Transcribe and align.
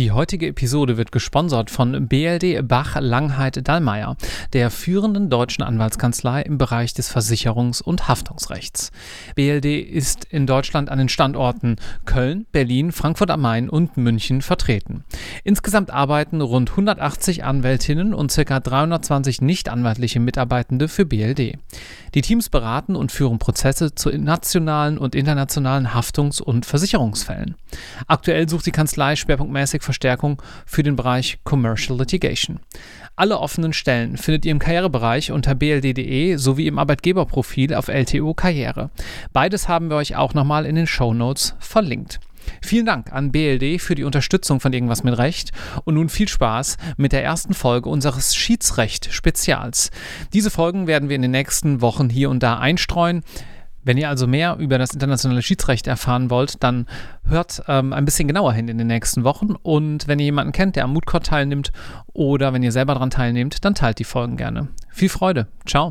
Die 0.00 0.12
heutige 0.12 0.46
Episode 0.46 0.96
wird 0.96 1.12
gesponsert 1.12 1.68
von 1.68 2.08
BLD 2.08 2.66
Bach 2.66 2.96
Langheit 2.98 3.68
Dallmayr, 3.68 4.16
der 4.54 4.70
führenden 4.70 5.28
deutschen 5.28 5.62
Anwaltskanzlei 5.62 6.40
im 6.40 6.56
Bereich 6.56 6.94
des 6.94 7.14
Versicherungs- 7.14 7.82
und 7.82 8.08
Haftungsrechts. 8.08 8.92
BLD 9.34 9.66
ist 9.66 10.24
in 10.24 10.46
Deutschland 10.46 10.88
an 10.88 10.96
den 10.96 11.10
Standorten 11.10 11.76
Köln, 12.06 12.46
Berlin, 12.50 12.92
Frankfurt 12.92 13.30
am 13.30 13.42
Main 13.42 13.68
und 13.68 13.98
München 13.98 14.40
vertreten. 14.40 15.04
Insgesamt 15.44 15.90
arbeiten 15.90 16.40
rund 16.40 16.70
180 16.70 17.44
Anwältinnen 17.44 18.14
und 18.14 18.34
ca. 18.34 18.58
320 18.58 19.42
nichtanwaltliche 19.42 20.18
Mitarbeitende 20.18 20.88
für 20.88 21.04
BLD. 21.04 21.58
Die 22.14 22.22
Teams 22.22 22.48
beraten 22.48 22.96
und 22.96 23.12
führen 23.12 23.38
Prozesse 23.38 23.94
zu 23.94 24.08
nationalen 24.08 24.96
und 24.96 25.14
internationalen 25.14 25.92
Haftungs- 25.92 26.40
und 26.40 26.64
Versicherungsfällen. 26.64 27.54
Aktuell 28.06 28.48
sucht 28.48 28.64
die 28.64 28.72
Kanzlei 28.72 29.14
schwerpunktmäßig 29.14 29.82
Verstärkung 29.90 30.40
für 30.66 30.84
den 30.84 30.94
Bereich 30.94 31.40
Commercial 31.42 31.98
Litigation. 31.98 32.60
Alle 33.16 33.38
offenen 33.38 33.72
Stellen 33.72 34.16
findet 34.16 34.44
ihr 34.44 34.52
im 34.52 34.60
Karrierebereich 34.60 35.32
unter 35.32 35.56
bld.de 35.56 36.36
sowie 36.36 36.68
im 36.68 36.78
Arbeitgeberprofil 36.78 37.74
auf 37.74 37.88
LTO 37.88 38.32
Karriere. 38.34 38.90
Beides 39.32 39.68
haben 39.68 39.90
wir 39.90 39.96
euch 39.96 40.14
auch 40.14 40.32
nochmal 40.32 40.64
in 40.64 40.76
den 40.76 40.86
Show 40.86 41.12
Notes 41.12 41.56
verlinkt. 41.58 42.20
Vielen 42.62 42.86
Dank 42.86 43.12
an 43.12 43.32
BLD 43.32 43.80
für 43.80 43.94
die 43.94 44.04
Unterstützung 44.04 44.60
von 44.60 44.72
Irgendwas 44.72 45.02
mit 45.02 45.18
Recht 45.18 45.50
und 45.84 45.94
nun 45.94 46.08
viel 46.08 46.28
Spaß 46.28 46.76
mit 46.96 47.12
der 47.12 47.24
ersten 47.24 47.52
Folge 47.52 47.88
unseres 47.88 48.34
Schiedsrecht-Spezials. 48.34 49.90
Diese 50.32 50.50
Folgen 50.50 50.86
werden 50.86 51.08
wir 51.08 51.16
in 51.16 51.22
den 51.22 51.32
nächsten 51.32 51.80
Wochen 51.80 52.08
hier 52.08 52.30
und 52.30 52.42
da 52.42 52.58
einstreuen. 52.58 53.22
Wenn 53.82 53.96
ihr 53.96 54.08
also 54.08 54.26
mehr 54.26 54.56
über 54.58 54.78
das 54.78 54.92
internationale 54.92 55.42
Schiedsrecht 55.42 55.86
erfahren 55.86 56.30
wollt, 56.30 56.62
dann 56.62 56.86
hört 57.26 57.62
ähm, 57.68 57.92
ein 57.92 58.04
bisschen 58.04 58.28
genauer 58.28 58.52
hin 58.52 58.68
in 58.68 58.78
den 58.78 58.86
nächsten 58.86 59.24
Wochen. 59.24 59.54
Und 59.62 60.06
wenn 60.06 60.18
ihr 60.18 60.26
jemanden 60.26 60.52
kennt, 60.52 60.76
der 60.76 60.84
am 60.84 60.92
Moodcourt 60.92 61.26
teilnimmt 61.26 61.72
oder 62.12 62.52
wenn 62.52 62.62
ihr 62.62 62.72
selber 62.72 62.94
daran 62.94 63.10
teilnehmt, 63.10 63.64
dann 63.64 63.74
teilt 63.74 63.98
die 63.98 64.04
Folgen 64.04 64.36
gerne. 64.36 64.68
Viel 64.90 65.08
Freude. 65.08 65.46
Ciao. 65.66 65.90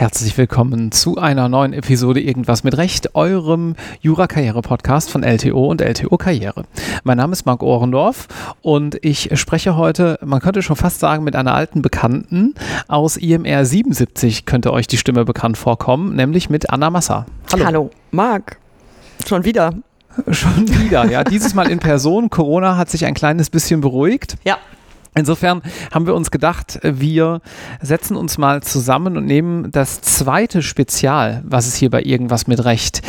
Herzlich 0.00 0.38
willkommen 0.38 0.92
zu 0.92 1.18
einer 1.18 1.50
neuen 1.50 1.74
Episode 1.74 2.22
Irgendwas 2.22 2.64
mit 2.64 2.78
Recht, 2.78 3.14
eurem 3.14 3.76
Jura-Karriere-Podcast 4.00 5.10
von 5.10 5.22
LTO 5.22 5.66
und 5.66 5.82
LTO 5.82 6.16
Karriere. 6.16 6.64
Mein 7.04 7.18
Name 7.18 7.34
ist 7.34 7.44
Marc 7.44 7.62
Ohrendorf 7.62 8.26
und 8.62 8.96
ich 9.04 9.38
spreche 9.38 9.76
heute, 9.76 10.18
man 10.24 10.40
könnte 10.40 10.62
schon 10.62 10.76
fast 10.76 11.00
sagen, 11.00 11.22
mit 11.22 11.36
einer 11.36 11.52
alten 11.52 11.82
Bekannten 11.82 12.54
aus 12.88 13.18
IMR 13.18 13.66
77 13.66 14.46
könnte 14.46 14.72
euch 14.72 14.86
die 14.86 14.96
Stimme 14.96 15.26
bekannt 15.26 15.58
vorkommen, 15.58 16.16
nämlich 16.16 16.48
mit 16.48 16.70
Anna 16.70 16.88
Massa. 16.88 17.26
Hallo. 17.52 17.66
Hallo, 17.66 17.90
Marc. 18.10 18.56
Schon 19.28 19.44
wieder. 19.44 19.74
Schon 20.30 20.66
wieder, 20.80 21.10
ja. 21.10 21.24
Dieses 21.24 21.52
Mal 21.52 21.70
in 21.70 21.78
Person. 21.78 22.30
Corona 22.30 22.78
hat 22.78 22.88
sich 22.88 23.04
ein 23.04 23.12
kleines 23.12 23.50
bisschen 23.50 23.82
beruhigt. 23.82 24.38
Ja. 24.44 24.56
Insofern 25.14 25.62
haben 25.92 26.06
wir 26.06 26.14
uns 26.14 26.30
gedacht, 26.30 26.78
wir 26.82 27.40
setzen 27.82 28.16
uns 28.16 28.38
mal 28.38 28.62
zusammen 28.62 29.16
und 29.16 29.26
nehmen 29.26 29.70
das 29.70 30.00
zweite 30.00 30.62
Spezial, 30.62 31.42
was 31.44 31.66
es 31.66 31.74
hier 31.74 31.90
bei 31.90 32.02
irgendwas 32.02 32.46
mit 32.46 32.64
Recht 32.64 33.02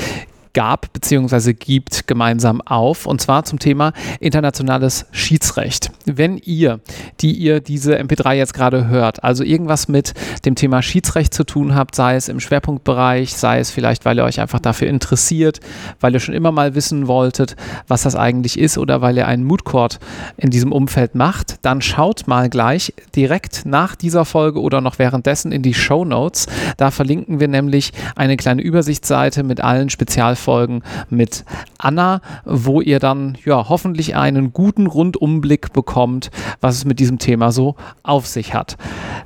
gab 0.54 0.92
bzw. 0.94 1.54
gibt, 1.54 2.08
gemeinsam 2.08 2.62
auf. 2.62 3.06
Und 3.06 3.22
zwar 3.22 3.46
zum 3.46 3.60
Thema 3.60 3.94
internationales 4.20 5.06
Schiedsrecht. 5.12 5.92
Wenn 6.06 6.38
ihr, 6.38 6.80
die 7.22 7.34
ihr 7.34 7.60
diese 7.60 7.98
MP3 7.98 8.34
jetzt 8.34 8.54
gerade 8.54 8.88
hört, 8.88 9.24
also 9.24 9.44
irgendwas 9.44 9.88
mit 9.88 10.14
dem 10.46 10.56
Thema 10.56 10.82
Schiedsrecht 10.82 11.34
zu 11.34 11.44
tun 11.44 11.76
habt, 11.76 11.96
sei 11.96 12.16
es 12.16 12.28
im 12.28 12.40
Schwerpunktbereich, 12.40 13.34
sei 13.34 13.60
es 13.60 13.72
vielleicht, 13.72 14.06
weil 14.06 14.18
ihr 14.18 14.24
euch 14.24 14.40
einfach 14.40 14.60
dafür 14.60 14.88
interessiert, 14.88 15.60
weil 16.00 16.14
ihr 16.14 16.20
schon 16.20 16.36
immer 16.36 16.52
mal 16.52 16.76
wissen 16.76 17.08
wolltet, 17.08 17.56
was 17.88 18.04
das 18.04 18.16
eigentlich 18.16 18.60
ist 18.60 18.78
oder 18.78 19.02
weil 19.02 19.18
ihr 19.18 19.28
einen 19.28 19.44
Moodcourt 19.44 20.00
in 20.38 20.50
diesem 20.50 20.72
Umfeld 20.72 21.16
macht, 21.16 21.56
dann 21.62 21.82
schaut 21.82 22.28
mal 22.28 22.50
gleich 22.50 22.94
direkt 23.16 23.66
nach 23.66 23.96
dieser 23.96 24.26
Folge 24.26 24.60
oder 24.60 24.82
noch 24.82 25.00
währenddessen 25.00 25.52
in 25.52 25.62
die 25.62 25.74
Show 25.74 26.04
Notes. 26.06 26.48
Da 26.78 26.92
verlinken 26.92 27.40
wir 27.40 27.48
nämlich 27.48 27.92
eine 28.16 28.38
kleine 28.38 28.62
Übersichtsseite 28.62 29.44
mit 29.44 29.62
allen 29.62 29.90
Spezialfolgen 29.90 30.41
Folgen 30.42 30.82
mit 31.10 31.46
Anna, 31.78 32.22
wo 32.44 32.82
ihr 32.82 33.00
dann 33.00 33.38
ja 33.46 33.70
hoffentlich 33.70 34.16
einen 34.16 34.52
guten 34.52 34.88
Rundumblick 34.88 35.72
bekommt, 35.72 36.32
was 36.60 36.76
es 36.76 36.86
mit 36.86 37.00
diesem 37.00 37.20
Thema 37.20 37.52
so 37.52 37.76
auf 38.04 38.28
sich 38.28 38.54
hat. 38.54 38.78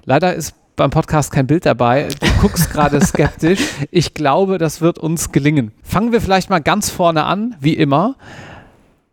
Leider 0.04 0.36
ist 0.36 0.54
beim 0.76 0.92
Podcast 0.92 1.32
kein 1.32 1.48
Bild 1.48 1.66
dabei. 1.66 2.10
Du 2.20 2.28
guckst 2.42 2.70
gerade 2.70 3.00
skeptisch. 3.06 3.62
Ich 3.92 4.14
glaube, 4.14 4.58
das 4.58 4.82
wird 4.82 5.00
uns 5.00 5.32
gelingen. 5.32 5.72
Fangen 5.84 6.12
wir 6.12 6.22
vielleicht 6.22 6.50
mal 6.50 6.60
ganz 6.60 6.90
vorne 6.90 7.24
an, 7.24 7.56
wie 7.60 7.74
immer. 7.74 8.16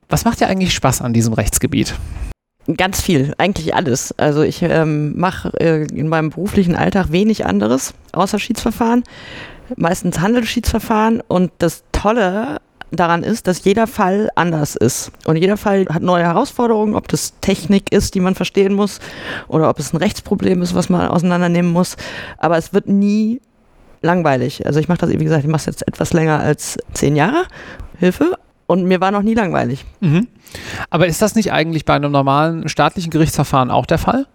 Was 0.09 0.25
macht 0.25 0.41
dir 0.41 0.49
eigentlich 0.49 0.75
Spaß 0.75 1.01
an 1.01 1.13
diesem 1.13 1.33
Rechtsgebiet? 1.33 1.95
Ganz 2.77 3.01
viel, 3.01 3.35
eigentlich 3.39 3.75
alles. 3.75 4.17
Also 4.19 4.43
ich 4.43 4.63
ähm, 4.63 5.19
mache 5.19 5.53
äh, 5.61 5.85
in 5.87 6.09
meinem 6.09 6.31
beruflichen 6.31 6.77
Alltag 6.77 7.11
wenig 7.11 7.47
anderes 7.47 7.95
außer 8.13 8.39
Schiedsverfahren 8.39 9.05
meistens 9.77 10.21
Handelsschiedsverfahren 10.21 11.21
und 11.27 11.51
das 11.59 11.85
Tolle 12.03 12.61
daran 12.91 13.23
ist, 13.23 13.47
dass 13.47 13.65
jeder 13.65 13.87
Fall 13.87 14.29
anders 14.35 14.75
ist. 14.75 15.13
Und 15.25 15.37
jeder 15.37 15.57
Fall 15.57 15.87
hat 15.89 16.03
neue 16.03 16.25
Herausforderungen, 16.25 16.97
ob 16.97 17.07
das 17.07 17.39
Technik 17.41 17.93
ist, 17.93 18.15
die 18.15 18.21
man 18.21 18.35
verstehen 18.35 18.75
muss, 18.75 18.99
oder 19.47 19.71
ob 19.71 19.79
es 19.79 19.93
ein 19.93 19.99
Rechtsproblem 19.99 20.63
ist, 20.63 20.75
was 20.75 20.89
man 20.89 21.07
auseinandernehmen 21.07 21.73
muss. 21.73 21.97
Aber 22.39 22.59
es 22.59 22.75
wird 22.75 22.89
nie 22.89 23.41
langweilig. 24.03 24.67
Also 24.67 24.81
ich 24.81 24.89
mache 24.89 24.99
das, 24.99 25.11
wie 25.11 25.25
gesagt, 25.25 25.45
ich 25.45 25.51
mache 25.51 25.61
es 25.61 25.67
jetzt 25.67 25.87
etwas 25.87 26.13
länger 26.13 26.41
als 26.41 26.77
zehn 26.93 27.15
Jahre. 27.15 27.45
Hilfe. 27.99 28.37
Und 28.67 28.85
mir 28.85 29.01
war 29.01 29.13
noch 29.13 29.23
nie 29.23 29.35
langweilig. 29.35 29.85
Mhm. 30.01 30.27
Aber 30.91 31.07
ist 31.07 31.23
das 31.23 31.37
nicht 31.37 31.53
eigentlich 31.53 31.85
bei 31.85 31.95
einem 31.95 32.11
normalen 32.11 32.69
staatlichen 32.69 33.11
Gerichtsverfahren 33.11 33.71
auch 33.71 33.87
der 33.87 33.99
Fall? 33.99 34.27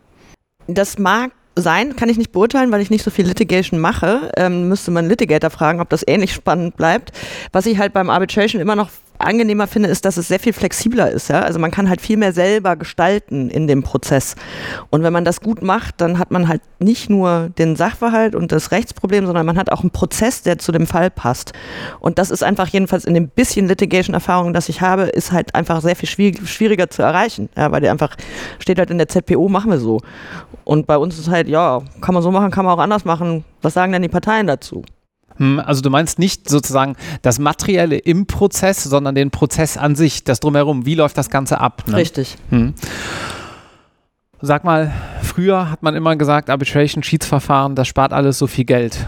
Das 0.67 0.97
mag 0.97 1.31
sein, 1.61 1.95
kann 1.95 2.09
ich 2.09 2.17
nicht 2.17 2.31
beurteilen, 2.31 2.71
weil 2.71 2.81
ich 2.81 2.89
nicht 2.89 3.03
so 3.03 3.11
viel 3.11 3.25
Litigation 3.25 3.79
mache. 3.79 4.31
Ähm, 4.37 4.67
müsste 4.67 4.91
man 4.91 5.07
Litigator 5.07 5.49
fragen, 5.49 5.81
ob 5.81 5.89
das 5.89 6.03
ähnlich 6.07 6.33
spannend 6.33 6.77
bleibt. 6.77 7.11
Was 7.51 7.65
ich 7.65 7.77
halt 7.77 7.93
beim 7.93 8.09
Arbitration 8.09 8.61
immer 8.61 8.75
noch 8.75 8.89
angenehmer 9.19 9.67
finde, 9.67 9.89
ist, 9.89 10.05
dass 10.05 10.17
es 10.17 10.27
sehr 10.27 10.39
viel 10.39 10.53
flexibler 10.53 11.09
ist. 11.11 11.29
Ja? 11.29 11.41
Also 11.41 11.59
man 11.59 11.71
kann 11.71 11.89
halt 11.89 12.01
viel 12.01 12.17
mehr 12.17 12.33
selber 12.33 12.75
gestalten 12.75 13.49
in 13.49 13.67
dem 13.67 13.83
Prozess. 13.83 14.35
Und 14.89 15.03
wenn 15.03 15.13
man 15.13 15.25
das 15.25 15.41
gut 15.41 15.61
macht, 15.61 16.01
dann 16.01 16.19
hat 16.19 16.31
man 16.31 16.47
halt 16.47 16.61
nicht 16.79 17.09
nur 17.09 17.49
den 17.57 17.75
Sachverhalt 17.75 18.35
und 18.35 18.51
das 18.51 18.71
Rechtsproblem, 18.71 19.25
sondern 19.25 19.45
man 19.45 19.57
hat 19.57 19.71
auch 19.71 19.81
einen 19.81 19.91
Prozess, 19.91 20.41
der 20.41 20.57
zu 20.57 20.71
dem 20.71 20.87
Fall 20.87 21.09
passt. 21.09 21.53
Und 21.99 22.19
das 22.19 22.31
ist 22.31 22.43
einfach 22.43 22.67
jedenfalls 22.67 23.05
in 23.05 23.13
dem 23.13 23.29
bisschen 23.29 23.67
Litigation-Erfahrung, 23.67 24.53
das 24.53 24.69
ich 24.69 24.81
habe, 24.81 25.03
ist 25.03 25.31
halt 25.31 25.55
einfach 25.55 25.81
sehr 25.81 25.95
viel 25.95 26.07
schwieriger 26.09 26.89
zu 26.89 27.01
erreichen. 27.01 27.49
Ja, 27.55 27.71
weil 27.71 27.81
der 27.81 27.91
einfach 27.91 28.15
steht 28.59 28.79
halt 28.79 28.91
in 28.91 28.97
der 28.97 29.07
ZPO, 29.07 29.49
machen 29.49 29.71
wir 29.71 29.79
so. 29.79 29.99
Und 30.63 30.87
bei 30.87 30.97
uns 30.97 31.17
ist 31.17 31.29
halt, 31.29 31.47
ja, 31.47 31.81
kann 32.01 32.13
man 32.13 32.23
so 32.23 32.31
machen, 32.31 32.51
kann 32.51 32.65
man 32.65 32.73
auch 32.73 32.81
anders 32.81 33.05
machen. 33.05 33.43
Was 33.61 33.73
sagen 33.73 33.91
denn 33.91 34.01
die 34.01 34.09
Parteien 34.09 34.47
dazu? 34.47 34.83
Hm, 35.37 35.59
also 35.59 35.81
du 35.81 35.89
meinst 35.89 36.19
nicht 36.19 36.49
sozusagen 36.49 36.95
das 37.21 37.39
Materielle 37.39 37.97
im 37.97 38.25
Prozess, 38.27 38.83
sondern 38.83 39.15
den 39.15 39.31
Prozess 39.31 39.77
an 39.77 39.95
sich, 39.95 40.23
das 40.23 40.39
drumherum. 40.39 40.85
Wie 40.85 40.95
läuft 40.95 41.17
das 41.17 41.29
Ganze 41.29 41.59
ab? 41.59 41.83
Ne? 41.87 41.97
Richtig. 41.97 42.35
Hm. 42.49 42.73
Sag 44.41 44.63
mal, 44.63 44.91
früher 45.23 45.71
hat 45.71 45.81
man 45.81 45.95
immer 45.95 46.15
gesagt, 46.15 46.49
Arbitration, 46.49 47.01
Schiedsverfahren, 47.01 47.73
das 47.75 47.87
spart 47.87 48.13
alles 48.13 48.37
so 48.37 48.45
viel 48.45 48.65
Geld. 48.65 49.07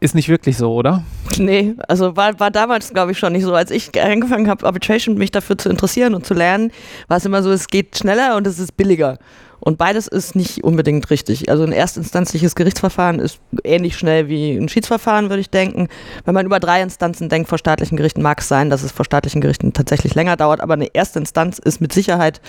Ist 0.00 0.14
nicht 0.14 0.28
wirklich 0.28 0.56
so, 0.56 0.72
oder? 0.72 1.02
Nee, 1.38 1.74
also 1.88 2.16
war, 2.16 2.38
war 2.38 2.50
damals, 2.50 2.92
glaube 2.94 3.12
ich, 3.12 3.18
schon 3.18 3.32
nicht 3.32 3.42
so. 3.42 3.52
Als 3.52 3.72
ich 3.72 3.90
angefangen 4.00 4.48
habe, 4.48 4.64
Arbitration 4.64 5.18
mich 5.18 5.32
dafür 5.32 5.58
zu 5.58 5.68
interessieren 5.68 6.14
und 6.14 6.24
zu 6.24 6.34
lernen, 6.34 6.70
war 7.08 7.16
es 7.16 7.24
immer 7.24 7.42
so, 7.42 7.50
es 7.50 7.66
geht 7.66 7.98
schneller 7.98 8.36
und 8.36 8.46
es 8.46 8.60
ist 8.60 8.76
billiger. 8.76 9.18
Und 9.60 9.78
beides 9.78 10.06
ist 10.06 10.36
nicht 10.36 10.64
unbedingt 10.64 11.10
richtig. 11.10 11.50
Also 11.50 11.64
ein 11.64 11.72
erstinstanzliches 11.72 12.54
Gerichtsverfahren 12.54 13.18
ist 13.18 13.40
ähnlich 13.64 13.96
schnell 13.96 14.28
wie 14.28 14.56
ein 14.56 14.68
Schiedsverfahren, 14.68 15.30
würde 15.30 15.40
ich 15.40 15.50
denken. 15.50 15.88
Wenn 16.24 16.34
man 16.34 16.46
über 16.46 16.60
drei 16.60 16.82
Instanzen 16.82 17.28
denkt 17.28 17.48
vor 17.48 17.58
staatlichen 17.58 17.96
Gerichten, 17.96 18.22
mag 18.22 18.40
es 18.40 18.48
sein, 18.48 18.70
dass 18.70 18.82
es 18.82 18.92
vor 18.92 19.04
staatlichen 19.04 19.40
Gerichten 19.40 19.72
tatsächlich 19.72 20.14
länger 20.14 20.36
dauert, 20.36 20.60
aber 20.60 20.74
eine 20.74 20.94
erste 20.94 21.18
Instanz 21.18 21.58
ist 21.58 21.80
mit 21.80 21.92
Sicherheit 21.92 22.40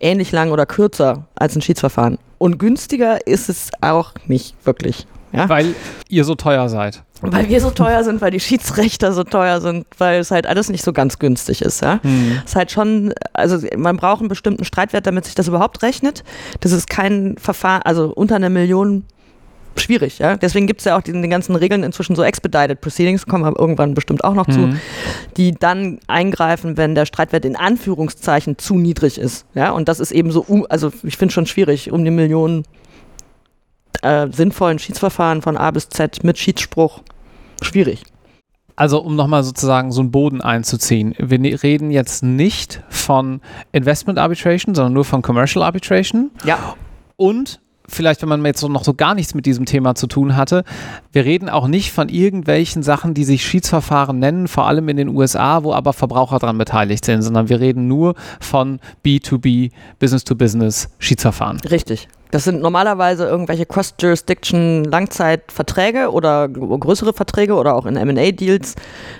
ähnlich 0.00 0.32
lang 0.32 0.50
oder 0.50 0.66
kürzer 0.66 1.26
als 1.34 1.56
ein 1.56 1.62
Schiedsverfahren. 1.62 2.18
Und 2.38 2.58
günstiger 2.58 3.26
ist 3.26 3.48
es 3.48 3.70
auch 3.80 4.12
nicht 4.26 4.54
wirklich. 4.64 5.06
Ja? 5.32 5.48
Weil 5.48 5.74
ihr 6.08 6.24
so 6.24 6.34
teuer 6.34 6.68
seid. 6.68 7.02
Weil 7.22 7.48
wir 7.48 7.60
so 7.60 7.70
teuer 7.70 8.02
sind, 8.04 8.20
weil 8.20 8.30
die 8.30 8.40
Schiedsrichter 8.40 9.12
so 9.12 9.24
teuer 9.24 9.60
sind, 9.60 9.86
weil 9.98 10.20
es 10.20 10.30
halt 10.30 10.46
alles 10.46 10.68
nicht 10.68 10.84
so 10.84 10.92
ganz 10.92 11.18
günstig 11.18 11.62
ist. 11.62 11.82
Ja? 11.82 12.00
Hm. 12.02 12.40
Es 12.44 12.50
ist 12.50 12.56
halt 12.56 12.70
schon, 12.70 13.12
also 13.32 13.58
man 13.76 13.96
braucht 13.96 14.20
einen 14.20 14.28
bestimmten 14.28 14.64
Streitwert, 14.64 15.06
damit 15.06 15.26
sich 15.26 15.34
das 15.34 15.48
überhaupt 15.48 15.82
rechnet. 15.82 16.24
Das 16.60 16.72
ist 16.72 16.88
kein 16.88 17.36
Verfahren, 17.38 17.82
also 17.82 18.12
unter 18.14 18.36
einer 18.36 18.48
Million 18.50 19.04
schwierig. 19.76 20.18
Ja? 20.18 20.36
Deswegen 20.36 20.66
gibt 20.66 20.80
es 20.80 20.84
ja 20.84 20.96
auch 20.96 21.02
die, 21.02 21.12
die, 21.12 21.28
ganzen 21.28 21.56
Regeln 21.56 21.82
inzwischen 21.82 22.16
so 22.16 22.22
Expedited 22.22 22.80
Proceedings, 22.80 23.26
kommen 23.26 23.44
wir 23.44 23.58
irgendwann 23.58 23.94
bestimmt 23.94 24.24
auch 24.24 24.34
noch 24.34 24.48
mhm. 24.48 24.52
zu, 24.52 24.76
die 25.36 25.52
dann 25.52 25.98
eingreifen, 26.06 26.76
wenn 26.76 26.94
der 26.94 27.06
Streitwert 27.06 27.44
in 27.44 27.56
Anführungszeichen 27.56 28.58
zu 28.58 28.76
niedrig 28.76 29.18
ist. 29.18 29.46
Ja? 29.54 29.70
Und 29.72 29.88
das 29.88 30.00
ist 30.00 30.12
eben 30.12 30.30
so, 30.30 30.66
also 30.68 30.92
ich 31.02 31.16
finde 31.16 31.32
schon 31.32 31.46
schwierig, 31.46 31.92
um 31.92 32.04
die 32.04 32.10
Millionen 32.10 32.64
äh, 34.02 34.28
sinnvollen 34.30 34.78
Schiedsverfahren 34.78 35.42
von 35.42 35.56
A 35.56 35.70
bis 35.70 35.88
Z 35.88 36.24
mit 36.24 36.38
Schiedsspruch 36.38 37.00
schwierig. 37.62 38.02
Also 38.76 39.02
um 39.02 39.14
nochmal 39.14 39.44
sozusagen 39.44 39.92
so 39.92 40.00
einen 40.00 40.10
Boden 40.10 40.40
einzuziehen. 40.40 41.14
Wir 41.18 41.38
ne-, 41.38 41.62
reden 41.62 41.90
jetzt 41.90 42.22
nicht 42.22 42.82
von 42.88 43.42
Investment 43.72 44.18
Arbitration, 44.18 44.74
sondern 44.74 44.94
nur 44.94 45.04
von 45.04 45.20
Commercial 45.20 45.62
Arbitration. 45.62 46.30
Ja. 46.44 46.76
Und 47.16 47.60
vielleicht, 47.90 48.22
wenn 48.22 48.28
man 48.30 48.44
jetzt 48.44 48.66
noch 48.66 48.84
so 48.84 48.94
gar 48.94 49.14
nichts 49.14 49.34
mit 49.34 49.44
diesem 49.44 49.66
Thema 49.66 49.94
zu 49.94 50.06
tun 50.06 50.36
hatte, 50.36 50.64
wir 51.12 51.24
reden 51.24 51.50
auch 51.50 51.66
nicht 51.66 51.92
von 51.92 52.08
irgendwelchen 52.08 52.82
Sachen, 52.82 53.12
die 53.12 53.24
sich 53.24 53.44
Schiedsverfahren 53.44 54.18
nennen, 54.18 54.48
vor 54.48 54.66
allem 54.66 54.88
in 54.88 54.96
den 54.96 55.08
USA, 55.08 55.62
wo 55.62 55.74
aber 55.74 55.92
Verbraucher 55.92 56.38
daran 56.38 56.56
beteiligt 56.56 57.04
sind, 57.04 57.22
sondern 57.22 57.48
wir 57.48 57.60
reden 57.60 57.86
nur 57.88 58.14
von 58.40 58.80
B2B, 59.04 59.72
Business-to-Business 59.98 60.88
Schiedsverfahren. 60.98 61.60
Richtig. 61.70 62.08
Das 62.30 62.44
sind 62.44 62.60
normalerweise 62.60 63.26
irgendwelche 63.26 63.66
Cross-Jurisdiction 63.66 64.84
Langzeitverträge 64.84 66.12
oder 66.12 66.48
größere 66.48 67.12
Verträge 67.12 67.54
oder 67.54 67.74
auch 67.74 67.86
in 67.86 67.96
M&A-Deals, 67.96 68.76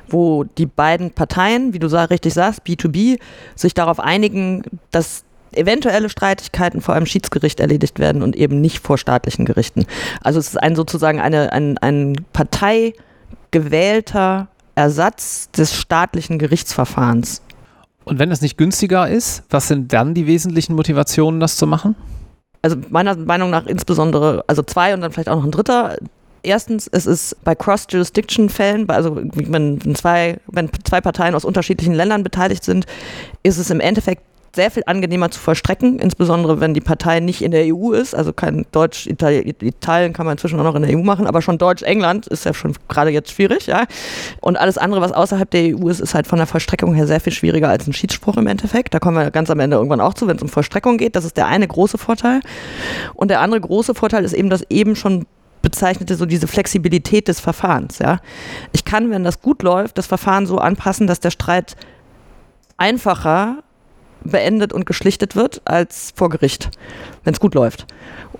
wo 0.08 0.44
die 0.44 0.66
beiden 0.66 1.10
Parteien, 1.10 1.74
wie 1.74 1.78
du 1.78 1.88
richtig 1.88 2.34
sagst, 2.34 2.62
B2B, 2.64 3.18
sich 3.56 3.74
darauf 3.74 3.98
einigen, 3.98 4.62
dass 4.90 5.24
eventuelle 5.52 6.08
Streitigkeiten 6.08 6.80
vor 6.80 6.94
einem 6.94 7.06
Schiedsgericht 7.06 7.60
erledigt 7.60 7.98
werden 7.98 8.22
und 8.22 8.36
eben 8.36 8.60
nicht 8.60 8.78
vor 8.78 8.98
staatlichen 8.98 9.44
Gerichten. 9.44 9.86
Also 10.22 10.38
es 10.38 10.48
ist 10.48 10.62
ein 10.62 10.76
sozusagen 10.76 11.20
eine, 11.20 11.52
ein, 11.52 11.76
ein 11.78 12.14
parteigewählter 12.32 14.46
Ersatz 14.76 15.50
des 15.50 15.74
staatlichen 15.74 16.38
Gerichtsverfahrens. 16.38 17.42
Und 18.04 18.18
wenn 18.18 18.30
es 18.30 18.40
nicht 18.40 18.56
günstiger 18.56 19.08
ist, 19.08 19.42
was 19.50 19.68
sind 19.68 19.92
dann 19.92 20.14
die 20.14 20.26
wesentlichen 20.26 20.74
Motivationen, 20.74 21.40
das 21.40 21.56
zu 21.56 21.66
machen? 21.66 21.96
Also 22.62 22.76
meiner 22.90 23.16
Meinung 23.16 23.50
nach 23.50 23.66
insbesondere, 23.66 24.44
also 24.46 24.62
zwei 24.62 24.92
und 24.94 25.00
dann 25.00 25.12
vielleicht 25.12 25.28
auch 25.28 25.36
noch 25.36 25.44
ein 25.44 25.50
dritter. 25.50 25.96
Erstens, 26.42 26.88
es 26.90 27.06
ist 27.06 27.36
bei 27.44 27.54
Cross-Jurisdiction-Fällen, 27.54 28.88
also 28.88 29.20
wenn 29.34 29.94
zwei, 29.94 30.38
wenn 30.46 30.70
zwei 30.84 31.00
Parteien 31.00 31.34
aus 31.34 31.44
unterschiedlichen 31.44 31.94
Ländern 31.94 32.22
beteiligt 32.22 32.64
sind, 32.64 32.86
ist 33.42 33.58
es 33.58 33.70
im 33.70 33.80
Endeffekt 33.80 34.22
sehr 34.54 34.70
viel 34.70 34.82
angenehmer 34.86 35.30
zu 35.30 35.38
vollstrecken, 35.38 35.98
insbesondere 35.98 36.60
wenn 36.60 36.74
die 36.74 36.80
Partei 36.80 37.20
nicht 37.20 37.42
in 37.42 37.52
der 37.52 37.74
EU 37.74 37.92
ist. 37.92 38.14
Also 38.14 38.32
kein 38.32 38.66
Deutsch, 38.72 39.06
Italien, 39.06 39.46
Italien 39.60 40.12
kann 40.12 40.26
man 40.26 40.32
inzwischen 40.32 40.58
auch 40.58 40.64
noch 40.64 40.74
in 40.74 40.82
der 40.82 40.96
EU 40.96 41.02
machen, 41.02 41.26
aber 41.26 41.40
schon 41.40 41.58
Deutsch-England 41.58 42.26
ist 42.26 42.44
ja 42.44 42.52
schon 42.52 42.74
gerade 42.88 43.10
jetzt 43.10 43.30
schwierig, 43.30 43.66
ja. 43.66 43.84
Und 44.40 44.56
alles 44.56 44.76
andere, 44.76 45.00
was 45.00 45.12
außerhalb 45.12 45.48
der 45.50 45.76
EU 45.76 45.88
ist, 45.88 46.00
ist 46.00 46.14
halt 46.14 46.26
von 46.26 46.38
der 46.38 46.46
Vollstreckung 46.46 46.94
her 46.94 47.06
sehr 47.06 47.20
viel 47.20 47.32
schwieriger 47.32 47.68
als 47.68 47.86
ein 47.86 47.92
Schiedsspruch 47.92 48.36
im 48.36 48.48
Endeffekt. 48.48 48.92
Da 48.92 48.98
kommen 48.98 49.16
wir 49.16 49.30
ganz 49.30 49.50
am 49.50 49.60
Ende 49.60 49.76
irgendwann 49.76 50.00
auch 50.00 50.14
zu, 50.14 50.26
wenn 50.26 50.36
es 50.36 50.42
um 50.42 50.48
Vollstreckung 50.48 50.98
geht. 50.98 51.14
Das 51.14 51.24
ist 51.24 51.36
der 51.36 51.46
eine 51.46 51.68
große 51.68 51.98
Vorteil. 51.98 52.40
Und 53.14 53.30
der 53.30 53.40
andere 53.40 53.60
große 53.60 53.94
Vorteil 53.94 54.24
ist 54.24 54.32
eben, 54.32 54.50
dass 54.50 54.64
eben 54.68 54.96
schon 54.96 55.26
bezeichnete 55.62 56.16
so 56.16 56.26
diese 56.26 56.48
Flexibilität 56.48 57.28
des 57.28 57.38
Verfahrens. 57.38 57.98
Ja, 57.98 58.20
ich 58.72 58.84
kann, 58.84 59.10
wenn 59.10 59.22
das 59.22 59.40
gut 59.40 59.62
läuft, 59.62 59.98
das 59.98 60.06
Verfahren 60.06 60.46
so 60.46 60.58
anpassen, 60.58 61.06
dass 61.06 61.20
der 61.20 61.30
Streit 61.30 61.76
einfacher 62.76 63.62
beendet 64.24 64.72
und 64.72 64.86
geschlichtet 64.86 65.36
wird 65.36 65.62
als 65.64 66.12
vor 66.14 66.28
Gericht, 66.28 66.70
wenn 67.24 67.32
es 67.32 67.40
gut 67.40 67.54
läuft. 67.54 67.86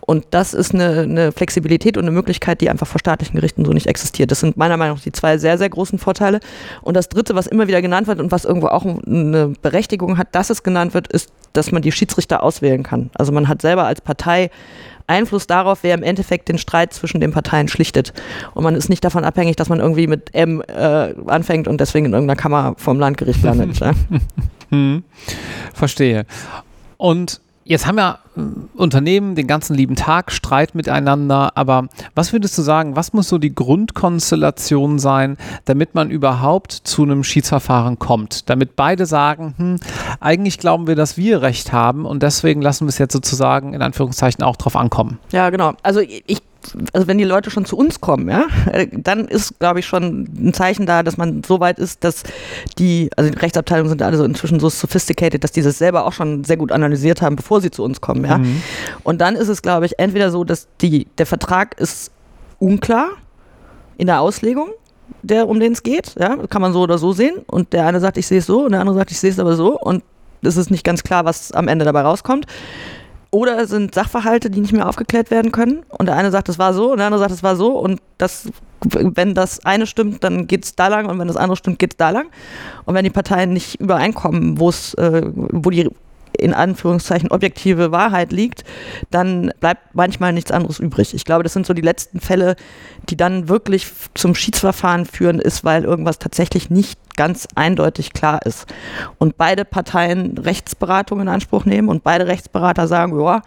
Und 0.01 0.27
das 0.31 0.55
ist 0.55 0.75
eine, 0.75 1.03
eine, 1.03 1.33
Flexibilität 1.33 1.97
und 1.97 2.05
eine 2.05 2.11
Möglichkeit, 2.11 2.61
die 2.61 2.71
einfach 2.71 2.87
vor 2.87 2.99
staatlichen 2.99 3.37
Gerichten 3.37 3.65
so 3.65 3.73
nicht 3.73 3.87
existiert. 3.87 4.31
Das 4.31 4.41
sind 4.41 4.57
meiner 4.57 4.77
Meinung 4.77 4.97
nach 4.97 5.03
die 5.03 5.13
zwei 5.13 5.39
sehr, 5.39 5.59
sehr 5.59 5.69
großen 5.69 5.99
Vorteile. 5.99 6.41
Und 6.83 6.97
das 6.97 7.09
Dritte, 7.09 7.35
was 7.35 7.47
immer 7.47 7.69
wieder 7.69 7.81
genannt 7.81 8.07
wird 8.07 8.19
und 8.19 8.33
was 8.33 8.45
irgendwo 8.45 8.69
auch 8.69 8.85
eine 8.85 9.53
Berechtigung 9.63 10.19
hat, 10.19 10.35
dass 10.35 10.51
es 10.51 10.63
genannt 10.63 10.95
wird, 10.95 11.09
ist, 11.09 11.31
dass 11.53 11.71
man 11.71 11.83
die 11.83 11.93
Schiedsrichter 11.93 12.43
auswählen 12.43 12.83
kann. 12.83 13.11
Also 13.15 13.31
man 13.33 13.49
hat 13.49 13.63
selber 13.63 13.85
als 13.85 14.01
Partei 14.01 14.51
Einfluss 15.07 15.47
darauf, 15.47 15.83
wer 15.83 15.95
im 15.95 16.03
Endeffekt 16.03 16.49
den 16.49 16.57
Streit 16.57 16.95
zwischen 16.95 17.21
den 17.21 17.33
Parteien 17.33 17.69
schlichtet. 17.69 18.13
Und 18.55 18.63
man 18.63 18.77
ist 18.77 18.89
nicht 18.89 19.05
davon 19.05 19.25
abhängig, 19.25 19.57
dass 19.57 19.69
man 19.69 19.81
irgendwie 19.81 20.07
mit 20.07 20.35
M 20.35 20.63
äh, 20.67 21.15
anfängt 21.27 21.69
und 21.69 21.81
deswegen 21.81 22.07
in 22.07 22.13
irgendeiner 22.13 22.41
Kammer 22.41 22.75
vom 22.77 22.99
Landgericht 22.99 23.43
landet. 23.43 23.79
ja. 23.81 23.93
Hm. 24.71 25.05
Verstehe. 25.75 26.27
Und 26.97 27.41
Jetzt 27.71 27.87
haben 27.87 27.99
ja 27.99 28.19
äh, 28.37 28.41
Unternehmen 28.75 29.37
den 29.37 29.47
ganzen 29.47 29.77
lieben 29.77 29.95
Tag 29.95 30.33
Streit 30.33 30.75
miteinander, 30.75 31.57
aber 31.57 31.87
was 32.17 32.33
würdest 32.33 32.59
du 32.59 32.63
sagen, 32.63 32.97
was 32.97 33.13
muss 33.13 33.29
so 33.29 33.39
die 33.39 33.55
Grundkonstellation 33.55 34.99
sein, 34.99 35.37
damit 35.67 35.95
man 35.95 36.11
überhaupt 36.11 36.73
zu 36.73 37.05
einem 37.05 37.23
Schiedsverfahren 37.23 38.01
kommt? 38.01 38.51
Damit 38.51 38.75
beide 38.75 39.07
sagen, 39.07 39.55
hm, 39.57 39.77
eigentlich 40.19 40.59
glauben 40.59 40.89
wir, 40.89 40.97
dass 40.97 41.17
wir 41.17 41.43
Recht 41.43 41.73
haben 41.73 42.07
und 42.07 42.25
deswegen 42.25 42.61
lassen 42.61 42.87
wir 42.87 42.89
es 42.89 42.99
jetzt 42.99 43.13
sozusagen 43.13 43.73
in 43.73 43.83
Anführungszeichen 43.83 44.43
auch 44.43 44.57
drauf 44.57 44.75
ankommen. 44.75 45.21
Ja, 45.31 45.51
genau. 45.51 45.75
Also 45.85 46.01
ich 46.01 46.43
also 46.93 47.07
wenn 47.07 47.19
die 47.19 47.25
Leute 47.25 47.51
schon 47.51 47.65
zu 47.65 47.77
uns 47.77 48.01
kommen, 48.01 48.29
ja, 48.29 48.47
äh, 48.73 48.87
dann 48.91 49.27
ist, 49.27 49.59
glaube 49.59 49.81
ich, 49.81 49.87
schon 49.87 50.29
ein 50.39 50.55
Zeichen 50.55 50.87
da, 50.87 51.03
dass 51.03 51.17
man 51.17 51.43
so 51.43 51.61
weit 51.61 51.79
ist, 51.79 52.05
dass 52.05 52.23
die, 52.79 53.11
also 53.17 53.31
die 53.31 53.39
Rechtsabteilungen 53.39 53.89
sind 53.89 54.03
alle 54.03 54.17
so 54.17 54.25
inzwischen 54.25 54.61
so 54.61 54.69
sophisticated, 54.69 55.43
dass 55.43 55.53
die 55.53 55.63
das 55.63 55.79
selber 55.79 56.07
auch 56.07 56.13
schon 56.13 56.45
sehr 56.45 56.57
gut 56.57 56.73
analysiert 56.73 57.23
haben, 57.23 57.37
bevor 57.37 57.61
sie 57.61 57.71
zu 57.71 57.83
uns 57.83 58.01
kommen, 58.01 58.25
ja. 58.25 58.39
Mhm. 58.39 58.63
Und 59.03 59.21
dann 59.21 59.37
ist 59.37 59.49
es, 59.49 59.63
glaube 59.63 59.87
ich, 59.87 59.99
entweder 59.99 60.31
so, 60.31 60.45
dass 60.45 60.69
die, 60.81 61.07
der 61.19 61.27
Vertrag 61.27 61.79
ist 61.81 62.11
unklar 62.59 63.09
in 63.99 64.07
der 64.07 64.21
Auslegung, 64.21 64.71
der, 65.23 65.49
um 65.49 65.61
den 65.61 65.73
es 65.73 65.83
geht, 65.83 66.15
ja, 66.19 66.37
kann 66.49 66.63
man 66.63 66.73
so 66.73 66.81
oder 66.81 66.99
so 66.99 67.13
sehen. 67.13 67.39
Und 67.47 67.73
der 67.73 67.87
eine 67.87 68.01
sagt, 68.01 68.17
ich 68.17 68.27
sehe 68.27 68.39
es 68.39 68.47
so, 68.47 68.65
und 68.65 68.73
der 68.73 68.81
andere 68.81 68.97
sagt, 68.97 69.11
ich 69.11 69.19
sehe 69.19 69.31
es 69.31 69.39
aber 69.39 69.57
so. 69.57 69.79
Und 69.79 70.03
es 70.43 70.57
ist 70.57 70.71
nicht 70.71 70.85
ganz 70.85 71.03
klar, 71.03 71.25
was 71.25 71.53
am 71.53 71.69
Ende 71.69 71.85
dabei 71.85 72.03
rauskommt. 72.03 72.47
Oder 73.33 73.67
sind 73.67 73.95
Sachverhalte, 73.95 74.51
die 74.51 74.61
nicht 74.61 74.73
mehr 74.73 74.89
aufgeklärt 74.89 75.31
werden 75.31 75.53
können. 75.53 75.85
Und 75.89 76.07
der 76.07 76.17
eine 76.17 76.31
sagt, 76.31 76.49
es 76.49 76.59
war 76.59 76.75
so, 76.75 76.91
und 76.91 76.99
der 76.99 77.07
andere 77.07 77.21
sagt, 77.21 77.33
es 77.33 77.43
war 77.43 77.55
so. 77.55 77.79
Und 77.79 78.01
das, 78.19 78.49
wenn 78.83 79.35
das 79.35 79.65
eine 79.65 79.87
stimmt, 79.87 80.25
dann 80.25 80.49
geht 80.49 80.65
es 80.65 80.75
da 80.75 80.89
lang. 80.89 81.07
Und 81.07 81.19
wenn 81.19 81.29
das 81.29 81.37
andere 81.37 81.57
stimmt, 81.57 81.79
geht 81.79 81.93
es 81.93 81.97
da 81.97 82.11
lang. 82.11 82.27
Und 82.87 82.95
wenn 82.95 83.05
die 83.05 83.11
Parteien 83.11 83.53
nicht 83.53 83.81
übereinkommen, 83.81 84.59
wo 84.59 84.69
es, 84.69 84.95
äh, 84.95 85.23
wo 85.35 85.71
die 85.71 85.89
in 86.39 86.55
Anführungszeichen 86.55 87.31
objektive 87.31 87.93
Wahrheit 87.93 88.33
liegt, 88.33 88.65
dann 89.11 89.53
bleibt 89.61 89.95
manchmal 89.95 90.33
nichts 90.33 90.51
anderes 90.51 90.79
übrig. 90.79 91.15
Ich 91.15 91.25
glaube, 91.25 91.43
das 91.43 91.53
sind 91.53 91.67
so 91.67 91.75
die 91.75 91.83
letzten 91.83 92.21
Fälle, 92.21 92.57
die 93.09 93.17
dann 93.17 93.49
wirklich 93.49 93.87
zum 94.15 94.35
Schiedsverfahren 94.35 95.07
führen, 95.07 95.39
ist, 95.39 95.65
weil 95.65 95.85
irgendwas 95.85 96.19
tatsächlich 96.19 96.71
nicht 96.71 96.99
ganz 97.21 97.47
eindeutig 97.55 98.15
klar 98.15 98.41
ist. 98.47 98.65
Und 99.19 99.37
beide 99.37 99.67
Parteien 99.67 100.39
Rechtsberatung 100.39 101.21
in 101.21 101.29
Anspruch 101.29 101.67
nehmen 101.67 101.91
und 101.91 102.03
beide 102.03 102.27
Rechtsberater 102.27 102.89
sagen, 102.89 103.21
ja, 103.21 103.43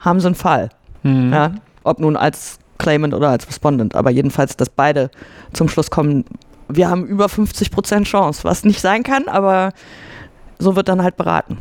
haben 0.00 0.18
sie 0.18 0.26
einen 0.26 0.34
Fall. 0.34 0.70
Mhm. 1.04 1.32
Ja, 1.32 1.52
ob 1.84 2.00
nun 2.00 2.16
als 2.16 2.58
Claimant 2.78 3.14
oder 3.14 3.28
als 3.28 3.46
Respondent, 3.46 3.94
aber 3.94 4.10
jedenfalls, 4.10 4.56
dass 4.56 4.70
beide 4.70 5.12
zum 5.52 5.68
Schluss 5.68 5.88
kommen, 5.88 6.24
wir 6.68 6.90
haben 6.90 7.06
über 7.06 7.28
50 7.28 7.70
Prozent 7.70 8.08
Chance, 8.08 8.42
was 8.42 8.64
nicht 8.64 8.80
sein 8.80 9.04
kann, 9.04 9.28
aber 9.28 9.70
so 10.58 10.74
wird 10.74 10.88
dann 10.88 11.00
halt 11.00 11.16
beraten. 11.16 11.58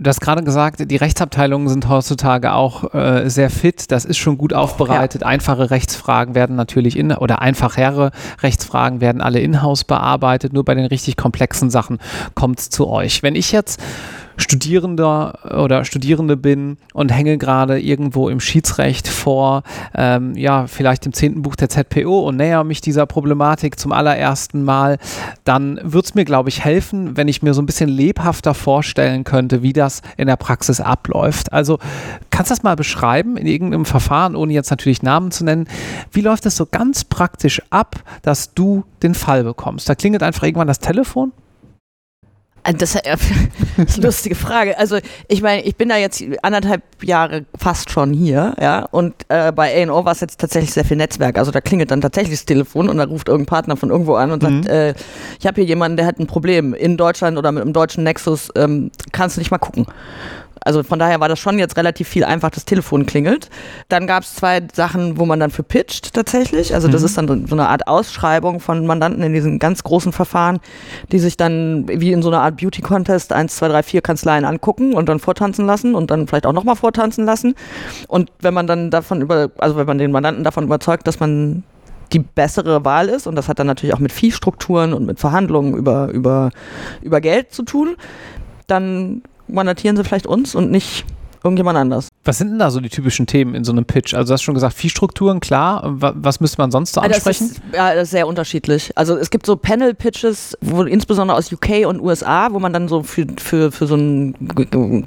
Du 0.00 0.08
hast 0.08 0.20
gerade 0.20 0.44
gesagt, 0.44 0.90
die 0.90 0.96
Rechtsabteilungen 0.96 1.68
sind 1.68 1.88
heutzutage 1.88 2.52
auch 2.52 2.94
äh, 2.94 3.28
sehr 3.28 3.50
fit. 3.50 3.90
Das 3.90 4.04
ist 4.04 4.18
schon 4.18 4.38
gut 4.38 4.52
aufbereitet. 4.52 5.22
Ja. 5.22 5.26
Einfache 5.26 5.70
Rechtsfragen 5.70 6.36
werden 6.36 6.54
natürlich 6.54 6.96
in 6.96 7.10
oder 7.12 7.42
einfachere 7.42 8.12
Rechtsfragen 8.40 9.00
werden 9.00 9.20
alle 9.20 9.40
in-house 9.40 9.82
bearbeitet. 9.84 10.52
Nur 10.52 10.64
bei 10.64 10.74
den 10.74 10.86
richtig 10.86 11.16
komplexen 11.16 11.70
Sachen 11.70 11.98
kommt 12.34 12.60
es 12.60 12.70
zu 12.70 12.88
euch. 12.88 13.24
Wenn 13.24 13.34
ich 13.34 13.50
jetzt 13.50 13.80
Studierender 14.38 15.38
oder 15.58 15.84
Studierende 15.84 16.36
bin 16.36 16.78
und 16.94 17.12
hänge 17.12 17.38
gerade 17.38 17.80
irgendwo 17.80 18.28
im 18.28 18.40
Schiedsrecht 18.40 19.08
vor, 19.08 19.64
ähm, 19.94 20.34
ja, 20.36 20.66
vielleicht 20.68 21.04
im 21.06 21.12
zehnten 21.12 21.42
Buch 21.42 21.56
der 21.56 21.68
ZPO 21.68 22.20
und 22.20 22.36
näher 22.36 22.62
mich 22.62 22.80
dieser 22.80 23.04
Problematik 23.06 23.78
zum 23.78 23.92
allerersten 23.92 24.62
Mal, 24.62 24.98
dann 25.44 25.80
wird 25.82 26.04
es 26.06 26.14
mir, 26.14 26.24
glaube 26.24 26.48
ich, 26.48 26.64
helfen, 26.64 27.16
wenn 27.16 27.26
ich 27.26 27.42
mir 27.42 27.52
so 27.52 27.60
ein 27.60 27.66
bisschen 27.66 27.88
lebhafter 27.88 28.54
vorstellen 28.54 29.24
könnte, 29.24 29.62
wie 29.62 29.72
das 29.72 30.02
in 30.16 30.28
der 30.28 30.36
Praxis 30.36 30.80
abläuft. 30.80 31.52
Also 31.52 31.78
kannst 32.30 32.50
du 32.50 32.54
das 32.54 32.62
mal 32.62 32.76
beschreiben 32.76 33.36
in 33.36 33.46
irgendeinem 33.46 33.84
Verfahren, 33.84 34.36
ohne 34.36 34.52
jetzt 34.52 34.70
natürlich 34.70 35.02
Namen 35.02 35.32
zu 35.32 35.44
nennen? 35.44 35.66
Wie 36.12 36.20
läuft 36.20 36.46
es 36.46 36.56
so 36.56 36.66
ganz 36.66 37.04
praktisch 37.04 37.60
ab, 37.70 37.96
dass 38.22 38.54
du 38.54 38.84
den 39.02 39.14
Fall 39.14 39.42
bekommst? 39.42 39.88
Da 39.88 39.96
klingelt 39.96 40.22
einfach 40.22 40.44
irgendwann 40.44 40.68
das 40.68 40.78
Telefon 40.78 41.32
äh, 41.32 41.47
das, 42.78 42.94
äh, 42.94 43.00
das 43.76 43.90
ist 43.90 43.98
eine 43.98 44.06
lustige 44.06 44.34
Frage. 44.34 44.78
Also 44.78 44.98
ich 45.28 45.42
meine, 45.42 45.62
ich 45.62 45.76
bin 45.76 45.88
da 45.88 45.96
jetzt 45.96 46.22
anderthalb 46.42 46.82
Jahre 47.02 47.46
fast 47.56 47.90
schon 47.90 48.12
hier, 48.12 48.54
ja, 48.60 48.84
und 48.90 49.14
äh, 49.28 49.52
bei 49.52 49.86
A&O 49.86 50.04
war 50.04 50.12
es 50.12 50.20
jetzt 50.20 50.40
tatsächlich 50.40 50.72
sehr 50.72 50.84
viel 50.84 50.96
Netzwerk. 50.96 51.38
Also 51.38 51.50
da 51.50 51.60
klingelt 51.60 51.90
dann 51.90 52.00
tatsächlich 52.00 52.38
das 52.38 52.46
Telefon 52.46 52.88
und 52.88 52.98
da 52.98 53.04
ruft 53.04 53.28
irgendein 53.28 53.50
Partner 53.50 53.76
von 53.76 53.90
irgendwo 53.90 54.14
an 54.14 54.30
und 54.30 54.42
mhm. 54.42 54.62
sagt, 54.62 54.68
äh, 54.68 54.94
ich 55.38 55.46
habe 55.46 55.56
hier 55.56 55.64
jemanden, 55.64 55.96
der 55.96 56.06
hat 56.06 56.18
ein 56.18 56.26
Problem 56.26 56.74
in 56.74 56.96
Deutschland 56.96 57.38
oder 57.38 57.52
mit 57.52 57.62
einem 57.62 57.72
deutschen 57.72 58.04
Nexus, 58.04 58.50
ähm, 58.56 58.90
kannst 59.12 59.36
du 59.36 59.40
nicht 59.40 59.50
mal 59.50 59.58
gucken. 59.58 59.86
Also 60.64 60.82
von 60.82 60.98
daher 60.98 61.20
war 61.20 61.28
das 61.28 61.38
schon 61.38 61.58
jetzt 61.58 61.76
relativ 61.76 62.08
viel 62.08 62.24
einfach, 62.24 62.50
das 62.50 62.64
Telefon 62.64 63.06
klingelt. 63.06 63.50
Dann 63.88 64.06
gab 64.06 64.22
es 64.22 64.34
zwei 64.34 64.60
Sachen, 64.72 65.18
wo 65.18 65.26
man 65.26 65.40
dann 65.40 65.50
für 65.50 65.62
pitcht 65.62 66.14
tatsächlich. 66.14 66.74
Also 66.74 66.88
das 66.88 67.02
Mhm. 67.02 67.06
ist 67.06 67.18
dann 67.18 67.46
so 67.46 67.54
eine 67.54 67.68
Art 67.68 67.86
Ausschreibung 67.86 68.60
von 68.60 68.86
Mandanten 68.86 69.22
in 69.22 69.32
diesen 69.32 69.58
ganz 69.58 69.82
großen 69.82 70.12
Verfahren, 70.12 70.60
die 71.12 71.18
sich 71.18 71.36
dann 71.36 71.86
wie 71.88 72.12
in 72.12 72.22
so 72.22 72.28
einer 72.28 72.40
Art 72.42 72.56
Beauty-Contest 72.56 73.32
1, 73.32 73.56
2, 73.56 73.68
3, 73.68 73.82
4 73.82 74.00
Kanzleien 74.02 74.44
angucken 74.44 74.94
und 74.94 75.08
dann 75.08 75.18
vortanzen 75.18 75.66
lassen 75.66 75.94
und 75.94 76.10
dann 76.10 76.26
vielleicht 76.26 76.46
auch 76.46 76.52
nochmal 76.52 76.76
vortanzen 76.76 77.24
lassen. 77.24 77.54
Und 78.08 78.30
wenn 78.40 78.54
man 78.54 78.66
dann 78.66 78.90
davon 78.90 79.20
über, 79.22 79.50
also 79.58 79.76
wenn 79.76 79.86
man 79.86 79.98
den 79.98 80.10
Mandanten 80.12 80.44
davon 80.44 80.64
überzeugt, 80.64 81.06
dass 81.06 81.20
man 81.20 81.62
die 82.12 82.20
bessere 82.20 82.84
Wahl 82.86 83.08
ist, 83.08 83.26
und 83.26 83.34
das 83.36 83.48
hat 83.48 83.58
dann 83.58 83.66
natürlich 83.66 83.94
auch 83.94 83.98
mit 83.98 84.12
Viehstrukturen 84.12 84.94
und 84.94 85.04
mit 85.06 85.20
Verhandlungen 85.20 85.74
über, 85.74 86.08
über, 86.08 86.50
über 87.02 87.20
Geld 87.20 87.52
zu 87.52 87.64
tun, 87.64 87.96
dann 88.66 89.22
mandatieren 89.48 89.96
sie 89.96 90.04
vielleicht 90.04 90.26
uns 90.26 90.54
und 90.54 90.70
nicht 90.70 91.04
irgendjemand 91.42 91.78
anders. 91.78 92.07
Was 92.28 92.36
sind 92.36 92.50
denn 92.50 92.58
da 92.58 92.70
so 92.70 92.80
die 92.80 92.90
typischen 92.90 93.26
Themen 93.26 93.54
in 93.54 93.64
so 93.64 93.72
einem 93.72 93.86
Pitch? 93.86 94.12
Also 94.12 94.28
du 94.28 94.34
hast 94.34 94.42
schon 94.42 94.52
gesagt, 94.54 94.74
Viehstrukturen, 94.74 95.40
klar. 95.40 95.80
Wa- 95.84 96.12
Was 96.14 96.40
müsste 96.40 96.58
man 96.60 96.70
sonst 96.70 96.92
so 96.92 97.00
Ah, 97.00 97.08
Das 97.08 97.26
ansprechen? 97.26 97.46
ist, 97.52 97.60
ja, 97.74 97.94
das 97.94 98.02
ist 98.04 98.10
sehr 98.10 98.26
unterschiedlich. 98.26 98.92
Also 98.96 99.16
es 99.16 99.30
gibt 99.30 99.46
so 99.46 99.56
Panel-Pitches, 99.56 100.58
insbesondere 100.88 101.38
aus 101.38 101.50
UK 101.50 101.86
und 101.86 102.02
USA, 102.02 102.48
wo 102.52 102.58
man 102.58 102.74
dann 102.74 102.86
so 102.86 103.02
für, 103.02 103.24
für, 103.38 103.72
für 103.72 103.86
so 103.86 103.94
ein 103.96 104.34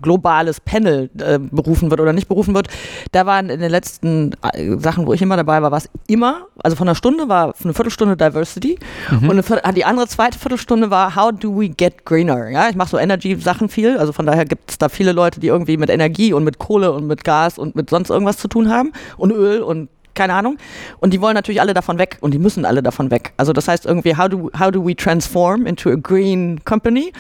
globales 0.02 0.60
Panel 0.62 1.12
äh, 1.20 1.38
berufen 1.38 1.92
wird 1.92 2.00
oder 2.00 2.12
nicht 2.12 2.28
berufen 2.28 2.56
wird. 2.56 2.70
Da 3.12 3.28
waren 3.28 3.50
in 3.52 3.60
den 3.60 3.70
letzten 3.70 4.32
äh, 4.54 4.78
Sachen, 4.80 5.06
wo 5.06 5.14
ich 5.14 5.22
immer 5.22 5.38
dabei 5.38 5.62
war, 5.62 5.70
war 5.70 5.78
es 5.78 5.90
immer, 6.08 6.48
also 6.64 6.76
von 6.76 6.88
einer 6.88 6.96
Stunde 6.96 7.30
war 7.30 7.54
eine 7.64 7.74
Viertelstunde 7.76 8.18
Diversity 8.18 8.80
und 9.12 9.30
eine, 9.30 9.74
die 9.76 9.86
andere 9.86 10.08
zweite 10.08 10.40
Viertelstunde 10.40 10.90
war 10.90 11.16
How 11.16 11.32
do 11.32 11.56
we 11.56 11.70
get 11.70 12.04
greener? 12.04 12.50
Ja, 12.50 12.68
ich 12.70 12.76
mache 12.76 12.90
so 12.90 12.98
Energy-Sachen 12.98 13.70
viel, 13.70 13.98
also 14.00 14.12
von 14.12 14.26
daher 14.26 14.46
gibt 14.46 14.72
es 14.72 14.80
da 14.80 14.90
viele 14.90 15.12
Leute, 15.12 15.40
die 15.40 15.48
irgendwie 15.48 15.78
mit 15.78 15.92
Energie 15.92 16.34
und 16.34 16.44
mit 16.44 16.58
Kohle 16.58 16.92
und 16.92 17.06
mit 17.08 17.11
Gas 17.24 17.58
und 17.58 17.76
mit 17.76 17.90
sonst 17.90 18.10
irgendwas 18.10 18.38
zu 18.38 18.48
tun 18.48 18.70
haben 18.70 18.92
und 19.18 19.32
Öl 19.32 19.62
und 19.62 19.90
keine 20.14 20.34
Ahnung. 20.34 20.58
Und 21.00 21.14
die 21.14 21.22
wollen 21.22 21.36
natürlich 21.36 21.62
alle 21.62 21.74
davon 21.74 21.98
weg 21.98 22.18
und 22.22 22.34
die 22.34 22.40
müssen 22.40 22.66
alle 22.66 22.84
davon 22.84 23.12
weg. 23.12 23.34
Also 23.38 23.54
das 23.54 23.68
heißt 23.68 23.86
irgendwie, 23.86 24.18
how 24.18 24.28
do, 24.28 24.52
how 24.58 24.72
do 24.72 24.86
we 24.86 24.96
transform 24.96 25.66
into 25.66 25.90
a 25.90 25.96
green 25.96 26.64
company? 26.66 27.14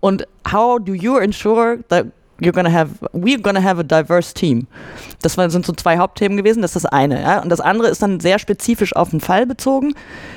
Und 0.00 0.26
how 0.50 0.78
do 0.78 0.94
you 0.94 1.16
ensure 1.16 1.78
that 1.88 2.06
you're 2.40 2.52
gonna 2.52 2.72
have, 2.72 2.90
we're 3.12 3.40
gonna 3.40 3.62
have 3.62 3.78
a 3.78 3.82
diverse 3.82 4.34
team? 4.34 4.66
Das 5.22 5.34
sind 5.34 5.66
so 5.66 5.72
zwei 5.72 5.98
Hauptthemen 5.98 6.36
gewesen, 6.36 6.62
das 6.62 6.76
ist 6.76 6.84
das 6.84 6.92
eine. 6.92 7.20
Ja? 7.20 7.42
Und 7.42 7.48
das 7.48 7.60
andere 7.60 7.88
ist 7.88 8.02
dann 8.02 8.20
sehr 8.20 8.38
spezifisch 8.38 8.94
auf 8.94 9.10
den 9.10 9.20
Fall 9.20 9.46
bezogen. 9.46 9.94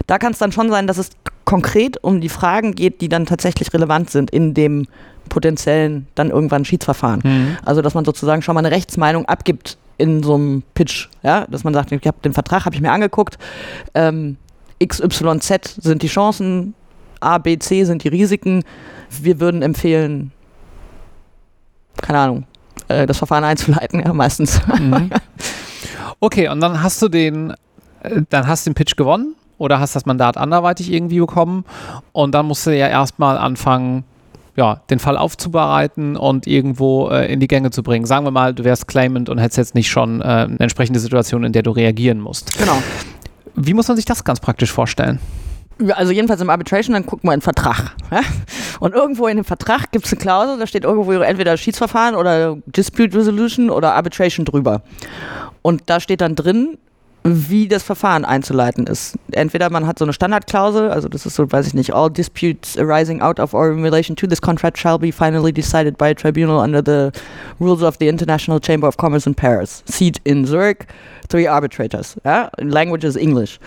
Da 0.07 0.17
kann 0.17 0.31
es 0.31 0.39
dann 0.39 0.51
schon 0.51 0.69
sein, 0.69 0.87
dass 0.87 0.97
es 0.97 1.09
konkret 1.45 2.03
um 2.03 2.21
die 2.21 2.29
Fragen 2.29 2.75
geht, 2.75 3.01
die 3.01 3.09
dann 3.09 3.25
tatsächlich 3.25 3.73
relevant 3.73 4.09
sind 4.09 4.29
in 4.31 4.53
dem 4.53 4.87
potenziellen 5.29 6.07
dann 6.15 6.29
irgendwann 6.29 6.65
Schiedsverfahren. 6.65 7.21
Mhm. 7.23 7.57
Also 7.65 7.81
dass 7.81 7.93
man 7.93 8.05
sozusagen 8.05 8.41
schon 8.41 8.55
mal 8.55 8.65
eine 8.65 8.71
Rechtsmeinung 8.71 9.25
abgibt 9.25 9.77
in 9.97 10.23
so 10.23 10.35
einem 10.35 10.63
Pitch, 10.73 11.09
ja, 11.23 11.45
dass 11.47 11.63
man 11.63 11.73
sagt, 11.73 11.91
ich 11.91 12.07
habe 12.07 12.17
den 12.23 12.33
Vertrag, 12.33 12.65
habe 12.65 12.75
ich 12.75 12.81
mir 12.81 12.91
angeguckt, 12.91 13.37
ähm, 13.93 14.37
XYZ 14.83 15.75
sind 15.81 16.01
die 16.01 16.07
Chancen, 16.07 16.73
A, 17.19 17.37
B, 17.37 17.59
C 17.59 17.83
sind 17.83 18.03
die 18.03 18.07
Risiken. 18.07 18.63
Wir 19.21 19.39
würden 19.39 19.61
empfehlen, 19.61 20.31
keine 22.01 22.19
Ahnung, 22.19 22.45
äh, 22.87 23.05
das 23.05 23.17
Verfahren 23.17 23.43
einzuleiten, 23.43 23.99
ja, 24.05 24.13
meistens. 24.13 24.61
Mhm. 24.79 25.09
Okay, 26.21 26.49
und 26.49 26.59
dann 26.59 26.83
hast 26.83 27.01
du 27.01 27.07
den, 27.07 27.53
äh, 28.03 28.23
dann 28.29 28.45
hast 28.45 28.67
den 28.67 28.73
Pitch 28.73 28.97
gewonnen 28.97 29.35
oder 29.57 29.79
hast 29.79 29.95
das 29.95 30.05
Mandat 30.05 30.35
anderweitig 30.35 30.91
irgendwie 30.91 31.19
bekommen 31.19 31.63
und 32.11 32.35
dann 32.35 32.45
musst 32.45 32.67
du 32.67 32.77
ja 32.77 32.87
erstmal 32.87 33.37
anfangen, 33.37 34.03
ja, 34.57 34.81
den 34.89 34.99
Fall 34.99 35.15
aufzubereiten 35.15 36.17
und 36.17 36.45
irgendwo 36.45 37.09
äh, 37.09 37.31
in 37.31 37.39
die 37.39 37.47
Gänge 37.47 37.71
zu 37.71 37.83
bringen. 37.83 38.05
Sagen 38.05 38.25
wir 38.25 38.31
mal, 38.31 38.53
du 38.53 38.65
wärst 38.65 38.87
Claimant 38.89 39.29
und 39.29 39.37
hättest 39.37 39.57
jetzt 39.57 39.75
nicht 39.75 39.89
schon 39.89 40.19
äh, 40.19 40.25
eine 40.25 40.59
entsprechende 40.59 40.99
Situation, 40.99 41.45
in 41.45 41.53
der 41.53 41.63
du 41.63 41.71
reagieren 41.71 42.19
musst. 42.19 42.57
Genau. 42.57 42.83
Wie 43.55 43.73
muss 43.73 43.87
man 43.87 43.95
sich 43.95 44.05
das 44.05 44.25
ganz 44.25 44.41
praktisch 44.41 44.73
vorstellen? 44.73 45.19
Also 45.95 46.11
jedenfalls 46.11 46.41
im 46.41 46.49
Arbitration, 46.49 46.93
dann 46.93 47.05
gucken 47.05 47.29
wir 47.29 47.33
in 47.33 47.39
den 47.39 47.43
Vertrag. 47.43 47.95
Ja? 48.11 48.19
Und 48.79 48.93
irgendwo 48.93 49.27
in 49.27 49.37
dem 49.37 49.45
Vertrag 49.45 49.91
gibt 49.91 50.05
es 50.05 50.11
eine 50.11 50.21
Klausel, 50.21 50.57
da 50.59 50.67
steht 50.67 50.83
irgendwo 50.83 51.11
entweder 51.11 51.57
Schiedsverfahren 51.57 52.15
oder 52.15 52.57
Dispute 52.65 53.17
Resolution 53.17 53.69
oder 53.69 53.93
Arbitration 53.93 54.45
drüber. 54.45 54.81
Und 55.61 55.83
da 55.87 55.99
steht 55.99 56.21
dann 56.21 56.35
drin, 56.35 56.77
wie 57.23 57.67
das 57.67 57.83
Verfahren 57.83 58.23
einzuleiten 58.23 58.87
ist. 58.87 59.17
Entweder 59.31 59.69
man 59.69 59.85
hat 59.85 59.99
so 59.99 60.05
eine 60.05 60.13
Standardklausel, 60.13 60.89
also 60.89 61.09
das 61.09 61.25
ist 61.25 61.35
so, 61.35 61.51
weiß 61.51 61.67
ich 61.67 61.73
nicht, 61.73 61.93
all 61.93 62.09
disputes 62.09 62.77
arising 62.77 63.21
out 63.21 63.39
of 63.39 63.53
or 63.53 63.71
in 63.71 63.83
relation 63.83 64.15
to 64.15 64.25
this 64.25 64.41
contract 64.41 64.77
shall 64.77 64.97
be 64.97 65.11
finally 65.11 65.51
decided 65.51 65.97
by 65.97 66.09
a 66.09 66.13
tribunal 66.13 66.59
under 66.59 66.81
the 66.81 67.11
rules 67.59 67.83
of 67.83 67.97
the 67.99 68.07
International 68.07 68.59
Chamber 68.59 68.87
of 68.87 68.97
Commerce 68.97 69.27
in 69.27 69.35
Paris. 69.35 69.83
Seat 69.85 70.21
in 70.23 70.45
Zurich, 70.45 70.87
three 71.29 71.47
arbitrators. 71.47 72.17
Ja? 72.25 72.51
Language 72.57 73.03
is 73.03 73.15
English. 73.15 73.59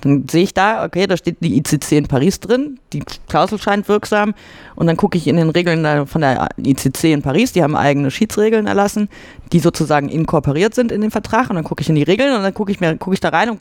Dann 0.00 0.26
sehe 0.28 0.44
ich 0.44 0.54
da, 0.54 0.84
okay, 0.84 1.06
da 1.06 1.16
steht 1.16 1.36
die 1.40 1.58
ICC 1.58 1.92
in 1.92 2.06
Paris 2.06 2.40
drin, 2.40 2.78
die 2.92 3.02
Klausel 3.28 3.58
scheint 3.58 3.88
wirksam 3.88 4.34
und 4.76 4.86
dann 4.86 4.96
gucke 4.96 5.18
ich 5.18 5.26
in 5.26 5.36
den 5.36 5.50
Regeln 5.50 6.06
von 6.06 6.20
der 6.20 6.48
ICC 6.56 7.12
in 7.12 7.22
Paris, 7.22 7.52
die 7.52 7.62
haben 7.62 7.76
eigene 7.76 8.10
Schiedsregeln 8.10 8.66
erlassen, 8.66 9.08
die 9.52 9.58
sozusagen 9.58 10.08
inkorporiert 10.08 10.74
sind 10.74 10.92
in 10.92 11.00
den 11.00 11.10
Vertrag 11.10 11.50
und 11.50 11.56
dann 11.56 11.64
gucke 11.64 11.82
ich 11.82 11.88
in 11.88 11.94
die 11.94 12.02
Regeln 12.02 12.34
und 12.34 12.42
dann 12.42 12.54
gucke 12.54 12.70
ich 12.70 12.80
mir 12.80 12.96
gucke 12.96 13.14
ich 13.14 13.20
da 13.20 13.30
rein 13.30 13.50
und 13.50 13.60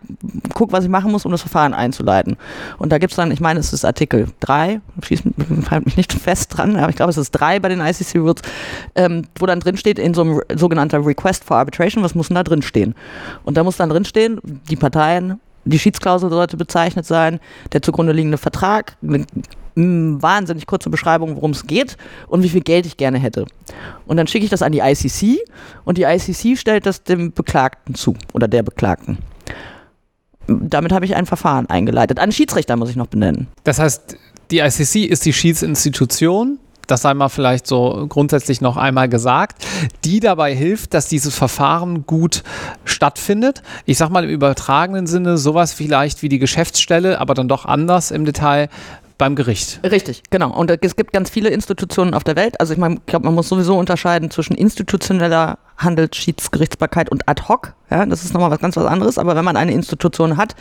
gucke, 0.54 0.72
was 0.72 0.84
ich 0.84 0.90
machen 0.90 1.12
muss, 1.12 1.26
um 1.26 1.32
das 1.32 1.42
Verfahren 1.42 1.74
einzuleiten. 1.74 2.38
Und 2.78 2.92
da 2.92 2.98
gibt 2.98 3.12
es 3.12 3.18
dann, 3.18 3.32
ich 3.32 3.40
meine, 3.40 3.60
es 3.60 3.74
ist 3.74 3.86
Artikel 3.86 4.28
3, 4.40 4.82
schieß 5.04 5.24
halt 5.72 5.86
mich 5.86 5.98
nicht 5.98 6.14
fest 6.14 6.56
dran, 6.56 6.76
aber 6.76 6.90
ich 6.90 6.96
glaube, 6.96 7.10
es 7.10 7.18
ist 7.18 7.32
3 7.32 7.60
bei 7.60 7.70
den 7.70 7.80
ICC 7.80 8.18
Rules, 8.20 8.42
ähm, 8.96 9.24
wo 9.38 9.46
dann 9.46 9.60
drin 9.60 9.78
steht 9.78 10.00
in 10.00 10.14
so 10.14 10.22
einem 10.22 10.42
sogenannter 10.56 11.06
Request 11.06 11.44
for 11.44 11.58
Arbitration, 11.58 12.04
was 12.04 12.16
muss 12.16 12.28
denn 12.28 12.36
da 12.36 12.44
drin 12.44 12.62
stehen? 12.62 12.96
Und 13.48 13.56
da 13.56 13.64
muss 13.64 13.78
dann 13.78 13.88
drin 13.88 14.04
stehen, 14.04 14.42
die 14.44 14.76
Parteien, 14.76 15.40
die 15.64 15.80
Schiedsklausel 15.80 16.30
sollte 16.30 16.58
bezeichnet 16.58 17.06
sein, 17.06 17.40
der 17.72 17.82
zugrunde 17.82 18.12
liegende 18.12 18.38
Vertrag, 18.38 18.98
eine 19.02 19.26
mm, 19.76 20.22
wahnsinnig 20.22 20.66
kurze 20.68 20.90
Beschreibung, 20.90 21.38
worum 21.38 21.52
es 21.52 21.66
geht 21.66 21.96
und 22.28 22.44
wie 22.44 22.50
viel 22.50 22.60
Geld 22.60 22.86
ich 22.86 22.98
gerne 22.98 23.20
hätte. 23.20 23.46
Und 24.06 24.18
dann 24.18 24.28
schicke 24.28 24.44
ich 24.44 24.50
das 24.50 24.62
an 24.62 24.74
die 24.74 24.80
ICC 24.80 25.40
und 25.86 25.98
die 25.98 26.04
ICC 26.04 26.58
stellt 26.58 26.86
das 26.86 27.04
dem 27.04 27.32
Beklagten 27.32 27.96
zu 27.96 28.16
oder 28.34 28.50
der 28.50 28.64
Beklagten. 28.64 29.18
Damit 30.48 30.92
habe 30.92 31.06
ich 31.06 31.16
ein 31.16 31.26
Verfahren 31.26 31.70
eingeleitet. 31.70 32.20
Einen 32.20 32.34
Schiedsrichter 32.34 32.76
muss 32.76 32.90
ich 32.90 32.98
noch 32.98 33.08
benennen. 33.08 33.48
Das 33.64 33.80
heißt, 33.80 34.18
die 34.52 34.60
ICC 34.60 35.06
ist 35.06 35.26
die 35.26 35.32
Schiedsinstitution, 35.32 36.60
das 36.88 37.02
sei 37.02 37.14
mal 37.14 37.30
vielleicht 37.30 37.68
so 37.68 38.06
grundsätzlich 38.10 38.62
noch 38.62 38.78
einmal 38.78 39.10
gesagt, 39.10 39.66
die 40.04 40.20
dabei 40.20 40.56
hilft, 40.56 40.94
dass 40.94 41.08
dieses 41.08 41.36
Verfahren 41.36 42.06
gut 42.06 42.44
stattfindet. 42.86 43.62
Ich 43.86 43.98
sag 43.98 44.10
mal 44.10 44.24
im 44.24 44.30
übertragenen 44.30 45.08
Sinne 45.08 45.38
sowas 45.38 45.74
vielleicht 45.74 46.22
wie 46.22 46.30
die 46.30 46.40
Geschäftsstelle, 46.40 47.20
aber 47.20 47.34
dann 47.34 47.48
doch 47.48 47.66
anders 47.66 48.12
im 48.12 48.26
Detail 48.26 48.70
beim 49.18 49.36
Gericht. 49.36 49.80
Richtig, 49.84 50.24
genau. 50.30 50.54
Und 50.54 50.72
es 50.84 50.96
gibt 50.96 51.12
ganz 51.12 51.30
viele 51.30 51.50
Institutionen 51.50 52.14
auf 52.14 52.24
der 52.24 52.36
Welt. 52.36 52.60
Also 52.60 52.74
ich 52.74 52.80
meine, 52.80 52.96
ich 52.96 53.06
glaube, 53.06 53.26
man 53.26 53.34
muss 53.34 53.50
sowieso 53.50 53.78
unterscheiden 53.78 54.30
zwischen 54.30 54.56
institutioneller 54.56 55.58
Handelsschiedsgerichtsbarkeit 55.78 57.10
und 57.10 57.28
ad 57.28 57.44
hoc. 57.48 57.74
Ja, 57.90 58.06
das 58.06 58.24
ist 58.24 58.34
nochmal 58.34 58.52
was 58.52 58.60
ganz 58.60 58.76
was 58.78 58.86
anderes. 58.86 59.18
Aber 59.18 59.36
wenn 59.36 59.46
man 59.46 59.58
eine 59.58 59.72
Institution 59.72 60.38
hat, 60.38 60.56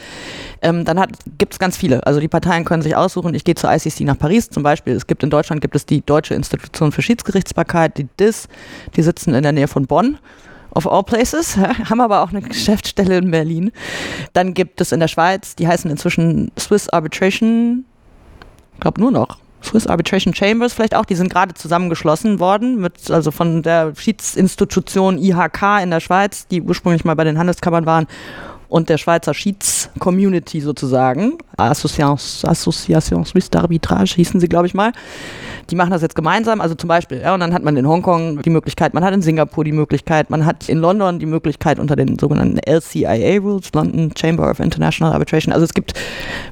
ähm, 0.62 0.84
dann 0.84 1.04
gibt 1.38 1.54
es 1.54 1.58
ganz 1.58 1.76
viele. 1.76 2.06
Also 2.06 2.20
die 2.20 2.28
Parteien 2.28 2.64
können 2.64 2.82
sich 2.82 2.96
aussuchen. 2.96 3.34
Ich 3.34 3.44
gehe 3.44 3.54
zur 3.54 3.72
ICC 3.72 4.00
nach 4.00 4.18
Paris 4.18 4.48
zum 4.48 4.62
Beispiel. 4.62 4.94
Es 4.94 5.06
gibt 5.06 5.22
in 5.22 5.30
Deutschland 5.30 5.60
gibt 5.60 5.76
es 5.76 5.84
die 5.86 6.04
Deutsche 6.04 6.34
Institution 6.34 6.92
für 6.92 7.02
Schiedsgerichtsbarkeit, 7.02 7.98
die 7.98 8.08
DIS. 8.18 8.48
Die 8.96 9.02
sitzen 9.02 9.34
in 9.34 9.42
der 9.42 9.52
Nähe 9.52 9.68
von 9.68 9.86
Bonn. 9.86 10.18
Of 10.74 10.86
all 10.86 11.04
places, 11.04 11.56
haben 11.88 12.02
aber 12.02 12.22
auch 12.22 12.30
eine 12.30 12.42
Geschäftsstelle 12.42 13.16
in 13.16 13.30
Berlin. 13.30 13.72
Dann 14.34 14.52
gibt 14.52 14.82
es 14.82 14.92
in 14.92 15.00
der 15.00 15.08
Schweiz, 15.08 15.56
die 15.56 15.66
heißen 15.66 15.90
inzwischen 15.90 16.52
Swiss 16.58 16.90
Arbitration 16.90 17.86
ich 18.76 18.80
glaube 18.80 19.00
nur 19.00 19.10
noch. 19.10 19.38
Swiss 19.62 19.86
Arbitration 19.86 20.34
Chambers 20.34 20.74
vielleicht 20.74 20.94
auch, 20.94 21.04
die 21.04 21.14
sind 21.14 21.30
gerade 21.30 21.54
zusammengeschlossen 21.54 22.38
worden, 22.38 22.80
mit, 22.80 23.10
also 23.10 23.30
von 23.30 23.62
der 23.62 23.94
Schiedsinstitution 23.96 25.18
IHK 25.18 25.82
in 25.82 25.90
der 25.90 26.00
Schweiz, 26.00 26.46
die 26.46 26.62
ursprünglich 26.62 27.04
mal 27.04 27.16
bei 27.16 27.24
den 27.24 27.38
Handelskammern 27.38 27.86
waren, 27.86 28.06
und 28.68 28.88
der 28.88 28.98
Schweizer 28.98 29.32
Schieds-Community 29.32 30.60
sozusagen, 30.60 31.38
Association, 31.56 32.50
Association 32.50 33.24
Suisse 33.24 33.48
d'Arbitrage 33.48 34.14
hießen 34.16 34.40
sie, 34.40 34.48
glaube 34.48 34.66
ich 34.66 34.74
mal. 34.74 34.92
Die 35.70 35.74
machen 35.74 35.90
das 35.90 36.02
jetzt 36.02 36.14
gemeinsam, 36.14 36.60
also 36.60 36.74
zum 36.74 36.88
Beispiel, 36.88 37.20
ja, 37.20 37.34
und 37.34 37.40
dann 37.40 37.52
hat 37.52 37.64
man 37.64 37.76
in 37.76 37.88
Hongkong 37.88 38.42
die 38.42 38.50
Möglichkeit, 38.50 38.94
man 38.94 39.04
hat 39.04 39.12
in 39.12 39.22
Singapur 39.22 39.64
die 39.64 39.72
Möglichkeit, 39.72 40.30
man 40.30 40.46
hat 40.46 40.68
in 40.68 40.78
London 40.78 41.18
die 41.18 41.26
Möglichkeit 41.26 41.78
unter 41.78 41.96
den 41.96 42.18
sogenannten 42.18 42.58
LCIA 42.58 43.40
Rules, 43.40 43.72
London 43.74 44.12
Chamber 44.16 44.48
of 44.50 44.60
International 44.60 45.12
Arbitration. 45.12 45.52
Also 45.52 45.64
es 45.64 45.74
gibt, 45.74 45.94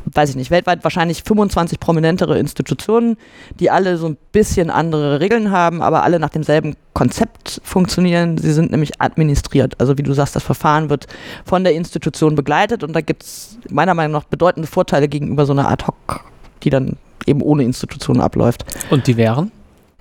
weiß 0.06 0.30
ich 0.30 0.36
nicht, 0.36 0.50
weltweit 0.50 0.82
wahrscheinlich 0.82 1.22
25 1.22 1.78
prominentere 1.78 2.38
Institutionen, 2.38 3.16
die 3.60 3.70
alle 3.70 3.96
so 3.98 4.06
ein 4.08 4.16
bisschen 4.32 4.70
andere 4.70 5.20
Regeln 5.20 5.50
haben, 5.50 5.80
aber 5.80 6.02
alle 6.02 6.18
nach 6.18 6.30
demselben 6.30 6.74
Konzept 6.92 7.60
funktionieren. 7.64 8.38
Sie 8.38 8.52
sind 8.52 8.70
nämlich 8.70 9.00
administriert. 9.00 9.80
Also 9.80 9.98
wie 9.98 10.02
du 10.02 10.12
sagst, 10.12 10.34
das 10.34 10.42
Verfahren 10.42 10.90
wird 10.90 11.06
von 11.44 11.62
der 11.64 11.74
Institution 11.74 12.34
begleitet 12.34 12.82
und 12.82 12.94
da 12.94 13.00
gibt 13.00 13.22
es 13.22 13.58
meiner 13.70 13.94
Meinung 13.94 14.12
nach 14.12 14.24
bedeutende 14.24 14.68
Vorteile 14.68 15.08
gegenüber 15.08 15.46
so 15.46 15.52
einer 15.52 15.68
Ad-Hoc, 15.70 16.24
die 16.62 16.70
dann 16.70 16.96
eben 17.26 17.42
ohne 17.42 17.62
Institution 17.64 18.20
abläuft. 18.20 18.64
Und 18.90 19.06
die 19.06 19.16
wären? 19.16 19.50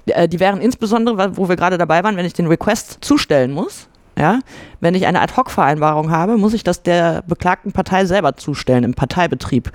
Äh, 0.05 0.27
die 0.27 0.39
wären 0.39 0.61
insbesondere, 0.61 1.37
wo 1.37 1.49
wir 1.49 1.55
gerade 1.55 1.77
dabei 1.77 2.03
waren, 2.03 2.17
wenn 2.17 2.25
ich 2.25 2.33
den 2.33 2.47
Request 2.47 2.97
zustellen 3.01 3.51
muss. 3.51 3.87
Ja, 4.15 4.41
wenn 4.79 4.93
ich 4.93 5.07
eine 5.07 5.21
Ad-Hoc-Vereinbarung 5.21 6.11
habe, 6.11 6.37
muss 6.37 6.53
ich 6.53 6.63
das 6.63 6.83
der 6.83 7.23
beklagten 7.23 7.71
Partei 7.71 8.05
selber 8.05 8.35
zustellen 8.35 8.83
im 8.83 8.93
Parteibetrieb. 8.93 9.71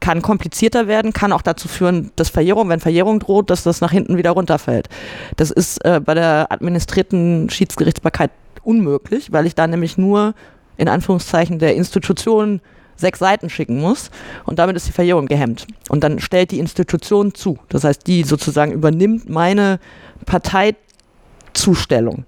Kann 0.00 0.22
komplizierter 0.22 0.88
werden, 0.88 1.12
kann 1.12 1.32
auch 1.32 1.42
dazu 1.42 1.68
führen, 1.68 2.10
dass 2.16 2.28
Verjährung, 2.28 2.68
wenn 2.68 2.80
Verjährung 2.80 3.20
droht, 3.20 3.48
dass 3.48 3.62
das 3.62 3.80
nach 3.80 3.92
hinten 3.92 4.16
wieder 4.16 4.32
runterfällt. 4.32 4.88
Das 5.36 5.52
ist 5.52 5.84
äh, 5.84 6.00
bei 6.04 6.14
der 6.14 6.50
administrierten 6.50 7.48
Schiedsgerichtsbarkeit 7.48 8.32
unmöglich, 8.64 9.30
weil 9.30 9.46
ich 9.46 9.54
da 9.54 9.68
nämlich 9.68 9.96
nur 9.96 10.34
in 10.76 10.88
Anführungszeichen 10.88 11.60
der 11.60 11.76
Institution 11.76 12.60
sechs 12.96 13.18
Seiten 13.18 13.50
schicken 13.50 13.80
muss 13.80 14.10
und 14.44 14.58
damit 14.58 14.76
ist 14.76 14.86
die 14.86 14.92
Verjährung 14.92 15.26
gehemmt. 15.26 15.66
Und 15.88 16.04
dann 16.04 16.18
stellt 16.18 16.50
die 16.50 16.58
Institution 16.58 17.34
zu. 17.34 17.58
Das 17.68 17.84
heißt, 17.84 18.06
die 18.06 18.24
sozusagen 18.24 18.72
übernimmt 18.72 19.28
meine 19.28 19.78
Parteizustellung. 20.24 22.24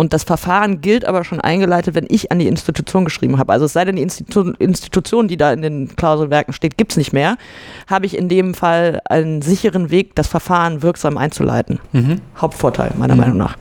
Und 0.00 0.12
das 0.12 0.24
Verfahren 0.24 0.80
gilt 0.80 1.04
aber 1.04 1.24
schon 1.24 1.40
eingeleitet, 1.40 1.94
wenn 1.94 2.06
ich 2.08 2.32
an 2.32 2.38
die 2.38 2.46
Institution 2.46 3.04
geschrieben 3.04 3.38
habe. 3.38 3.52
Also 3.52 3.66
es 3.66 3.72
sei 3.72 3.84
denn, 3.84 3.96
die 3.96 4.02
Institu 4.02 4.52
Institution, 4.58 5.28
die 5.28 5.36
da 5.36 5.52
in 5.52 5.62
den 5.62 5.96
Klauselwerken 5.96 6.54
steht, 6.54 6.78
gibt 6.78 6.92
es 6.92 6.96
nicht 6.96 7.12
mehr, 7.12 7.36
habe 7.86 8.06
ich 8.06 8.16
in 8.16 8.28
dem 8.28 8.54
Fall 8.54 9.00
einen 9.04 9.42
sicheren 9.42 9.90
Weg, 9.90 10.14
das 10.14 10.28
Verfahren 10.28 10.82
wirksam 10.82 11.18
einzuleiten. 11.18 11.80
Mhm. 11.92 12.20
Hauptvorteil, 12.36 12.92
meiner 12.96 13.14
mhm. 13.14 13.20
Meinung 13.20 13.36
nach. 13.36 13.56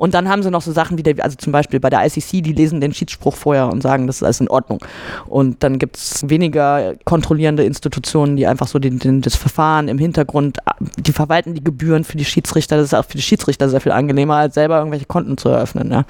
Und 0.00 0.14
dann 0.14 0.30
haben 0.30 0.42
sie 0.42 0.50
noch 0.50 0.62
so 0.62 0.72
Sachen 0.72 0.96
wie, 0.96 1.02
der, 1.02 1.22
also 1.22 1.36
zum 1.36 1.52
Beispiel 1.52 1.78
bei 1.78 1.90
der 1.90 2.02
ICC, 2.06 2.40
die 2.40 2.54
lesen 2.54 2.80
den 2.80 2.94
Schiedsspruch 2.94 3.36
vorher 3.36 3.68
und 3.68 3.82
sagen, 3.82 4.06
das 4.06 4.16
ist 4.16 4.22
alles 4.22 4.40
in 4.40 4.48
Ordnung. 4.48 4.82
Und 5.26 5.62
dann 5.62 5.78
gibt 5.78 5.98
es 5.98 6.26
weniger 6.26 6.94
kontrollierende 7.04 7.64
Institutionen, 7.64 8.38
die 8.38 8.46
einfach 8.46 8.66
so 8.66 8.78
den, 8.78 8.98
den, 8.98 9.20
das 9.20 9.36
Verfahren 9.36 9.88
im 9.88 9.98
Hintergrund, 9.98 10.56
die 10.96 11.12
verwalten 11.12 11.52
die 11.52 11.62
Gebühren 11.62 12.04
für 12.04 12.16
die 12.16 12.24
Schiedsrichter. 12.24 12.78
Das 12.78 12.86
ist 12.86 12.94
auch 12.94 13.04
für 13.04 13.18
die 13.18 13.22
Schiedsrichter 13.22 13.68
sehr 13.68 13.82
viel 13.82 13.92
angenehmer, 13.92 14.36
als 14.36 14.54
selber 14.54 14.78
irgendwelche 14.78 15.04
Konten 15.04 15.36
zu 15.36 15.50
eröffnen. 15.50 15.92
Ja. 15.92 16.06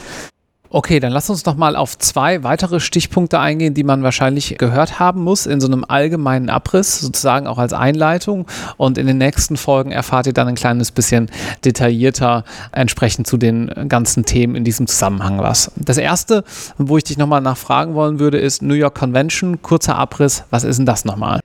Okay, 0.72 1.00
dann 1.00 1.10
lass 1.10 1.28
uns 1.28 1.44
noch 1.44 1.56
mal 1.56 1.74
auf 1.74 1.98
zwei 1.98 2.44
weitere 2.44 2.78
Stichpunkte 2.78 3.40
eingehen, 3.40 3.74
die 3.74 3.82
man 3.82 4.04
wahrscheinlich 4.04 4.56
gehört 4.56 5.00
haben 5.00 5.24
muss 5.24 5.46
in 5.46 5.60
so 5.60 5.66
einem 5.66 5.84
allgemeinen 5.86 6.48
Abriss, 6.48 7.00
sozusagen 7.00 7.48
auch 7.48 7.58
als 7.58 7.72
Einleitung. 7.72 8.46
Und 8.76 8.96
in 8.96 9.08
den 9.08 9.18
nächsten 9.18 9.56
Folgen 9.56 9.90
erfahrt 9.90 10.28
ihr 10.28 10.32
dann 10.32 10.46
ein 10.46 10.54
kleines 10.54 10.92
bisschen 10.92 11.28
detaillierter 11.64 12.44
entsprechend 12.70 13.26
zu 13.26 13.36
den 13.36 13.88
ganzen 13.88 14.24
Themen 14.24 14.54
in 14.54 14.62
diesem 14.62 14.86
Zusammenhang 14.86 15.40
was. 15.40 15.72
Das 15.74 15.98
erste, 15.98 16.44
wo 16.78 16.96
ich 16.96 17.02
dich 17.02 17.18
noch 17.18 17.26
mal 17.26 17.40
nachfragen 17.40 17.94
wollen 17.94 18.20
würde, 18.20 18.38
ist 18.38 18.62
New 18.62 18.74
York 18.74 18.94
Convention. 18.94 19.62
Kurzer 19.62 19.96
Abriss. 19.96 20.44
Was 20.50 20.62
ist 20.62 20.76
denn 20.76 20.86
das 20.86 21.04
nochmal? 21.04 21.40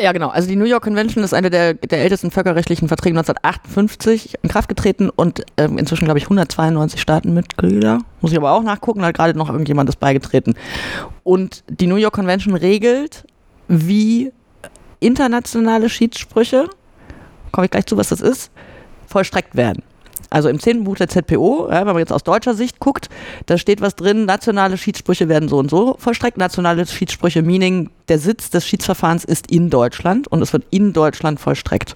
Ja, 0.00 0.12
genau. 0.12 0.28
Also 0.28 0.48
die 0.48 0.56
New 0.56 0.64
York 0.64 0.84
Convention 0.84 1.24
ist 1.24 1.34
eine 1.34 1.50
der, 1.50 1.74
der 1.74 2.00
ältesten 2.00 2.30
völkerrechtlichen 2.30 2.88
Verträge 2.88 3.18
1958 3.18 4.34
in 4.42 4.48
Kraft 4.48 4.68
getreten 4.68 5.10
und 5.10 5.44
ähm, 5.56 5.78
inzwischen, 5.78 6.04
glaube 6.04 6.18
ich, 6.18 6.24
192 6.24 7.00
Staatenmitglieder. 7.00 8.00
Muss 8.20 8.32
ich 8.32 8.38
aber 8.38 8.52
auch 8.52 8.62
nachgucken, 8.62 9.00
da 9.00 9.06
hat 9.06 9.16
gerade 9.16 9.36
noch 9.36 9.48
irgendjemand 9.50 9.88
das 9.88 9.96
beigetreten. 9.96 10.54
Und 11.24 11.64
die 11.68 11.86
New 11.86 11.96
York 11.96 12.14
Convention 12.14 12.54
regelt, 12.54 13.24
wie 13.66 14.32
internationale 15.00 15.88
Schiedssprüche, 15.88 16.68
komme 17.52 17.66
ich 17.66 17.70
gleich 17.70 17.86
zu, 17.86 17.96
was 17.96 18.08
das 18.08 18.20
ist, 18.20 18.50
vollstreckt 19.06 19.56
werden. 19.56 19.82
Also 20.30 20.48
im 20.48 20.60
zehnten 20.60 20.84
Buch 20.84 20.96
der 20.96 21.08
ZPO, 21.08 21.68
ja, 21.70 21.80
wenn 21.80 21.86
man 21.86 21.98
jetzt 21.98 22.12
aus 22.12 22.22
deutscher 22.22 22.54
Sicht 22.54 22.80
guckt, 22.80 23.08
da 23.46 23.56
steht 23.56 23.80
was 23.80 23.96
drin, 23.96 24.26
nationale 24.26 24.76
Schiedssprüche 24.76 25.28
werden 25.28 25.48
so 25.48 25.58
und 25.58 25.70
so 25.70 25.96
vollstreckt. 25.98 26.36
Nationale 26.36 26.86
Schiedssprüche, 26.86 27.42
meaning 27.42 27.90
der 28.08 28.18
Sitz 28.18 28.50
des 28.50 28.66
Schiedsverfahrens 28.66 29.24
ist 29.24 29.50
in 29.50 29.70
Deutschland 29.70 30.28
und 30.28 30.42
es 30.42 30.52
wird 30.52 30.64
in 30.70 30.92
Deutschland 30.92 31.40
vollstreckt. 31.40 31.94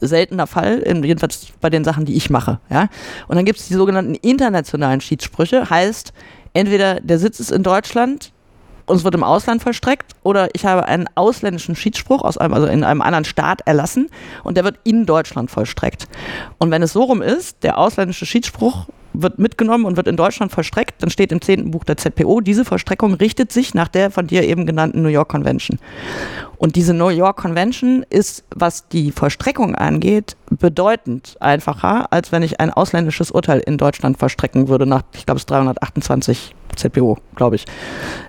Seltener 0.00 0.46
Fall, 0.46 0.82
jedenfalls 0.86 1.48
bei 1.60 1.70
den 1.70 1.84
Sachen, 1.84 2.04
die 2.04 2.16
ich 2.16 2.30
mache. 2.30 2.60
Ja? 2.68 2.88
Und 3.28 3.36
dann 3.36 3.44
gibt 3.44 3.60
es 3.60 3.68
die 3.68 3.74
sogenannten 3.74 4.14
internationalen 4.14 5.00
Schiedssprüche, 5.00 5.70
heißt, 5.70 6.12
entweder 6.52 7.00
der 7.00 7.18
Sitz 7.18 7.40
ist 7.40 7.50
in 7.50 7.62
Deutschland, 7.62 8.32
und 8.86 8.96
es 8.96 9.04
wird 9.04 9.14
im 9.14 9.24
Ausland 9.24 9.62
vollstreckt 9.62 10.12
oder 10.22 10.48
ich 10.54 10.64
habe 10.64 10.86
einen 10.86 11.06
ausländischen 11.14 11.76
Schiedsspruch 11.76 12.22
aus 12.22 12.38
einem, 12.38 12.54
also 12.54 12.66
in 12.66 12.84
einem 12.84 13.02
anderen 13.02 13.24
Staat 13.24 13.60
erlassen 13.66 14.08
und 14.44 14.56
der 14.56 14.64
wird 14.64 14.78
in 14.84 15.06
Deutschland 15.06 15.50
vollstreckt. 15.50 16.08
Und 16.58 16.70
wenn 16.70 16.82
es 16.82 16.92
so 16.92 17.02
rum 17.04 17.22
ist, 17.22 17.62
der 17.62 17.78
ausländische 17.78 18.26
Schiedsspruch 18.26 18.86
wird 19.22 19.38
mitgenommen 19.38 19.84
und 19.84 19.96
wird 19.96 20.08
in 20.08 20.16
Deutschland 20.16 20.52
vollstreckt, 20.52 21.02
dann 21.02 21.10
steht 21.10 21.32
im 21.32 21.40
zehnten 21.40 21.70
Buch 21.70 21.84
der 21.84 21.96
ZPO, 21.96 22.40
diese 22.40 22.64
Vollstreckung 22.64 23.14
richtet 23.14 23.52
sich 23.52 23.74
nach 23.74 23.88
der 23.88 24.10
von 24.10 24.26
dir 24.26 24.42
eben 24.42 24.66
genannten 24.66 25.02
New 25.02 25.08
York 25.08 25.28
Convention. 25.28 25.78
Und 26.58 26.76
diese 26.76 26.94
New 26.94 27.08
York 27.08 27.36
Convention 27.36 28.04
ist, 28.08 28.44
was 28.54 28.88
die 28.88 29.12
Vollstreckung 29.12 29.74
angeht, 29.74 30.36
bedeutend 30.50 31.36
einfacher, 31.40 32.12
als 32.12 32.32
wenn 32.32 32.42
ich 32.42 32.60
ein 32.60 32.70
ausländisches 32.70 33.30
Urteil 33.30 33.60
in 33.60 33.78
Deutschland 33.78 34.18
vollstrecken 34.18 34.68
würde 34.68 34.86
nach, 34.86 35.02
ich 35.14 35.26
glaube, 35.26 35.38
es 35.38 35.46
328 35.46 36.54
ZPO, 36.76 37.18
glaube 37.34 37.56
ich. 37.56 37.64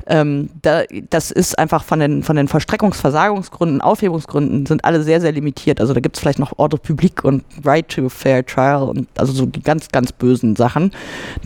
Ähm, 0.07 0.49
da, 0.62 0.83
das 1.10 1.31
ist 1.31 1.60
einfach 1.60 1.83
von 1.83 1.99
den, 1.99 2.23
von 2.23 2.36
den 2.36 2.47
Vollstreckungsversagungsgründen, 2.47 3.81
Aufhebungsgründen 3.81 4.65
sind 4.65 4.86
alle 4.86 5.03
sehr, 5.03 5.19
sehr 5.21 5.31
limitiert. 5.31 5.81
Also 5.81 5.93
da 5.93 5.99
gibt 5.99 6.15
es 6.15 6.21
vielleicht 6.21 6.39
noch 6.39 6.57
Ordre 6.57 6.77
Public 6.77 7.23
und 7.23 7.43
Right 7.65 7.88
to 7.89 8.10
Fair 8.10 8.45
Trial 8.45 8.83
und 8.83 9.07
also 9.17 9.33
so 9.33 9.45
die 9.45 9.62
ganz, 9.62 9.89
ganz 9.89 10.12
bösen 10.12 10.55
Sachen, 10.55 10.91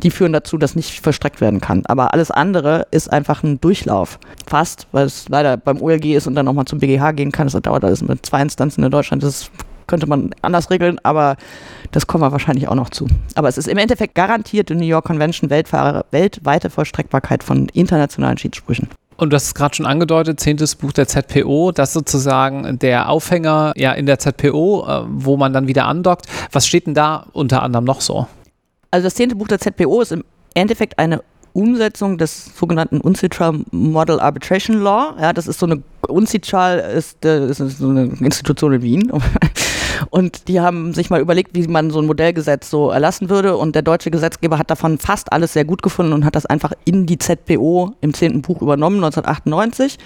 die 0.03 0.11
führen 0.11 0.33
dazu, 0.33 0.57
dass 0.57 0.75
nicht 0.75 1.01
vollstreckt 1.01 1.41
werden 1.41 1.59
kann. 1.59 1.83
Aber 1.85 2.13
alles 2.13 2.31
andere 2.31 2.87
ist 2.91 3.11
einfach 3.11 3.43
ein 3.43 3.59
Durchlauf. 3.59 4.19
Fast, 4.45 4.87
weil 4.91 5.05
es 5.05 5.27
leider 5.29 5.57
beim 5.57 5.81
OLG 5.81 6.15
ist 6.15 6.27
und 6.27 6.35
dann 6.35 6.45
nochmal 6.45 6.65
zum 6.65 6.79
BGH 6.79 7.11
gehen 7.11 7.31
kann. 7.31 7.47
Das 7.47 7.59
dauert 7.61 7.83
alles 7.83 8.01
mit 8.01 8.25
zwei 8.25 8.41
Instanzen 8.41 8.83
in 8.83 8.91
Deutschland. 8.91 9.23
Das 9.23 9.49
könnte 9.91 10.08
man 10.08 10.32
anders 10.41 10.71
regeln, 10.71 10.97
aber 11.04 11.36
das 11.91 12.08
kommen 12.08 12.23
wir 12.23 12.32
wahrscheinlich 12.32 12.67
auch 12.69 12.75
noch 12.75 12.89
zu. 12.89 13.08
Aber 13.36 13.49
es 13.49 13.58
ist 13.58 13.67
im 13.67 13.77
Endeffekt 13.77 14.15
garantiert 14.15 14.69
die 14.69 14.75
New 14.75 14.86
York 14.86 15.06
Convention 15.06 15.49
weltweite 15.49 16.69
Vollstreckbarkeit 16.69 17.43
von 17.43 17.67
internationalen 17.69 18.38
Schiedssprüchen. 18.38 18.88
Und 19.17 19.32
du 19.32 19.36
hast 19.36 19.47
es 19.47 19.54
gerade 19.54 19.75
schon 19.75 19.86
angedeutet, 19.86 20.39
zehntes 20.39 20.75
Buch 20.75 20.93
der 20.93 21.08
ZPO, 21.08 21.73
das 21.73 21.93
sozusagen 21.93 22.80
der 22.80 23.10
Aufhänger 23.10 23.73
ja 23.75 23.91
in 23.91 24.06
der 24.06 24.17
ZPO, 24.17 24.88
äh, 24.88 25.04
wo 25.10 25.38
man 25.38 25.54
dann 25.54 25.67
wieder 25.67 25.86
andockt. 25.86 26.25
Was 26.51 26.65
steht 26.65 26.88
denn 26.88 26.95
da 26.95 27.27
unter 27.34 27.62
anderem 27.62 27.86
noch 27.86 28.01
so? 28.01 28.25
Also 28.89 29.06
das 29.06 29.15
zehnte 29.15 29.36
Buch 29.36 29.47
der 29.49 29.60
ZPO 29.60 30.01
ist 30.01 30.13
im 30.13 30.23
Endeffekt 30.56 30.97
eine 30.97 31.21
Umsetzung 31.54 32.17
des 32.17 32.58
sogenannten 32.58 33.01
UNCITRAL 33.01 33.65
Model 33.71 34.19
Arbitration 34.19 34.82
Law. 34.82 35.15
Ja, 35.19 35.34
das 35.34 35.47
ist 35.47 35.60
so 35.60 35.65
eine, 35.65 35.84
UNCITRAL 36.08 36.80
ist, 36.80 37.23
äh, 37.25 37.47
ist 37.47 37.58
so 37.58 37.89
eine 37.89 38.06
Institution 38.21 38.73
in 38.73 38.82
Wien. 38.82 39.12
Und 40.09 40.47
die 40.47 40.59
haben 40.59 40.93
sich 40.93 41.09
mal 41.09 41.21
überlegt, 41.21 41.51
wie 41.53 41.67
man 41.67 41.91
so 41.91 41.99
ein 41.99 42.05
Modellgesetz 42.05 42.69
so 42.69 42.89
erlassen 42.89 43.29
würde. 43.29 43.57
Und 43.57 43.75
der 43.75 43.81
deutsche 43.81 44.11
Gesetzgeber 44.11 44.57
hat 44.57 44.69
davon 44.69 44.97
fast 44.97 45.31
alles 45.31 45.53
sehr 45.53 45.65
gut 45.65 45.81
gefunden 45.81 46.13
und 46.13 46.25
hat 46.25 46.35
das 46.35 46.45
einfach 46.45 46.73
in 46.85 47.05
die 47.05 47.17
ZPO 47.17 47.93
im 48.01 48.13
zehnten 48.13 48.41
Buch 48.41 48.61
übernommen, 48.61 48.97
1998. 48.97 49.97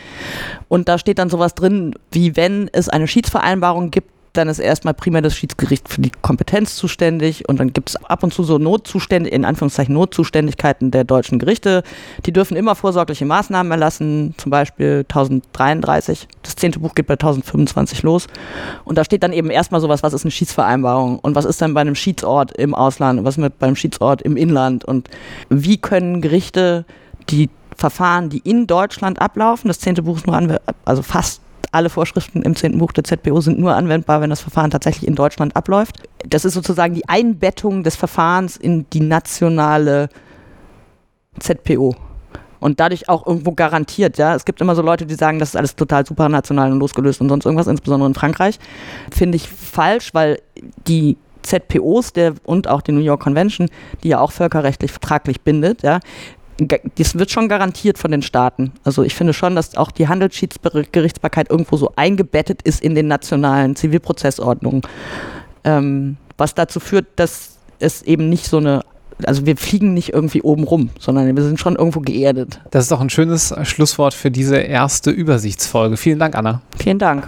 Und 0.67 0.89
da 0.89 0.97
steht 0.97 1.19
dann 1.19 1.29
sowas 1.29 1.55
drin, 1.55 1.93
wie 2.11 2.35
wenn 2.35 2.69
es 2.73 2.89
eine 2.89 3.07
Schiedsvereinbarung 3.07 3.91
gibt, 3.91 4.14
dann 4.37 4.47
ist 4.47 4.59
erstmal 4.59 4.93
primär 4.93 5.21
das 5.21 5.35
Schiedsgericht 5.35 5.89
für 5.89 6.01
die 6.01 6.11
Kompetenz 6.21 6.75
zuständig 6.75 7.47
und 7.47 7.59
dann 7.59 7.73
gibt 7.73 7.89
es 7.89 7.95
ab 8.05 8.23
und 8.23 8.33
zu 8.33 8.43
so 8.43 8.57
Notzustände, 8.57 9.29
in 9.29 9.45
Anführungszeichen 9.45 9.93
Notzuständigkeiten 9.93 10.91
der 10.91 11.03
deutschen 11.03 11.39
Gerichte. 11.39 11.83
Die 12.25 12.33
dürfen 12.33 12.57
immer 12.57 12.75
vorsorgliche 12.75 13.25
Maßnahmen 13.25 13.71
erlassen, 13.71 14.33
zum 14.37 14.49
Beispiel 14.49 15.05
1033. 15.07 16.27
Das 16.43 16.55
zehnte 16.55 16.79
Buch 16.79 16.95
geht 16.95 17.07
bei 17.07 17.13
1025 17.13 18.03
los. 18.03 18.27
Und 18.83 18.97
da 18.97 19.03
steht 19.03 19.23
dann 19.23 19.33
eben 19.33 19.49
erstmal 19.49 19.81
sowas, 19.81 20.03
was 20.03 20.13
ist 20.13 20.23
eine 20.23 20.31
Schiedsvereinbarung 20.31 21.19
und 21.19 21.35
was 21.35 21.45
ist 21.45 21.61
dann 21.61 21.73
bei 21.73 21.81
einem 21.81 21.95
Schiedsort 21.95 22.51
im 22.57 22.75
Ausland 22.75 23.19
und 23.19 23.25
was 23.25 23.37
mit 23.37 23.59
beim 23.59 23.75
Schiedsort 23.75 24.21
im 24.21 24.37
Inland 24.37 24.85
und 24.85 25.09
wie 25.49 25.77
können 25.77 26.21
Gerichte 26.21 26.85
die 27.29 27.49
Verfahren, 27.75 28.29
die 28.29 28.39
in 28.39 28.67
Deutschland 28.67 29.21
ablaufen, 29.21 29.67
das 29.67 29.79
zehnte 29.79 30.01
Buch 30.01 30.17
ist 30.17 30.27
nur 30.27 30.35
an, 30.35 30.57
also 30.85 31.01
fast 31.01 31.41
alle 31.75 31.89
Vorschriften 31.89 32.41
im 32.41 32.55
10. 32.55 32.77
Buch 32.77 32.91
der 32.91 33.03
ZPO 33.03 33.41
sind 33.41 33.59
nur 33.59 33.75
anwendbar, 33.75 34.21
wenn 34.21 34.29
das 34.29 34.41
Verfahren 34.41 34.71
tatsächlich 34.71 35.07
in 35.07 35.15
Deutschland 35.15 35.55
abläuft. 35.55 36.03
Das 36.27 36.45
ist 36.45 36.53
sozusagen 36.53 36.93
die 36.93 37.07
Einbettung 37.07 37.83
des 37.83 37.95
Verfahrens 37.95 38.57
in 38.57 38.85
die 38.91 39.01
nationale 39.01 40.09
ZPO. 41.39 41.95
Und 42.59 42.79
dadurch 42.79 43.09
auch 43.09 43.27
irgendwo 43.27 43.51
garantiert, 43.51 44.17
ja. 44.17 44.33
Es 44.33 44.45
gibt 44.45 44.61
immer 44.61 44.73
so 44.75 44.81
Leute, 44.81 45.05
die 45.05 45.15
sagen, 45.15 45.37
das 45.37 45.49
ist 45.49 45.55
alles 45.55 45.75
total 45.75 46.05
supranational 46.05 46.71
und 46.71 46.79
losgelöst 46.79 47.21
und 47.21 47.29
sonst 47.29 47.45
irgendwas, 47.45 47.67
insbesondere 47.67 48.09
in 48.09 48.15
Frankreich. 48.15 48.57
Finde 49.11 49.35
ich 49.35 49.47
falsch, 49.47 50.13
weil 50.13 50.39
die 50.87 51.17
ZPOs 51.43 52.13
der, 52.13 52.33
und 52.43 52.67
auch 52.67 52.81
die 52.81 52.91
New 52.91 53.01
York 53.01 53.21
Convention, 53.21 53.69
die 54.03 54.09
ja 54.09 54.19
auch 54.19 54.31
völkerrechtlich 54.31 54.91
vertraglich 54.91 55.41
bindet, 55.41 55.83
ja, 55.83 55.99
das 56.57 57.15
wird 57.15 57.31
schon 57.31 57.49
garantiert 57.49 57.97
von 57.97 58.11
den 58.11 58.21
Staaten. 58.21 58.71
Also 58.83 59.03
ich 59.03 59.13
finde 59.13 59.33
schon, 59.33 59.55
dass 59.55 59.75
auch 59.75 59.91
die 59.91 60.07
Handelsschiedsgerichtsbarkeit 60.07 61.49
irgendwo 61.49 61.77
so 61.77 61.91
eingebettet 61.95 62.61
ist 62.61 62.81
in 62.81 62.95
den 62.95 63.07
nationalen 63.07 63.75
Zivilprozessordnungen. 63.75 64.81
Ähm, 65.63 66.17
was 66.37 66.53
dazu 66.53 66.79
führt, 66.79 67.07
dass 67.17 67.57
es 67.79 68.03
eben 68.03 68.29
nicht 68.29 68.45
so 68.45 68.57
eine 68.57 68.81
also 69.25 69.45
wir 69.45 69.55
fliegen 69.55 69.93
nicht 69.93 70.09
irgendwie 70.13 70.41
oben 70.41 70.65
rum, 70.65 70.89
sondern 70.99 71.33
wir 71.33 71.43
sind 71.43 71.57
schon 71.57 71.77
irgendwo 71.77 72.01
geerdet. 72.01 72.59
Das 72.71 72.83
ist 72.83 72.91
doch 72.91 72.99
ein 72.99 73.09
schönes 73.09 73.53
Schlusswort 73.63 74.13
für 74.13 74.29
diese 74.29 74.57
erste 74.57 75.09
Übersichtsfolge. 75.09 75.95
Vielen 75.95 76.19
Dank, 76.19 76.35
Anna. 76.35 76.61
Vielen 76.77 76.99
Dank. 76.99 77.25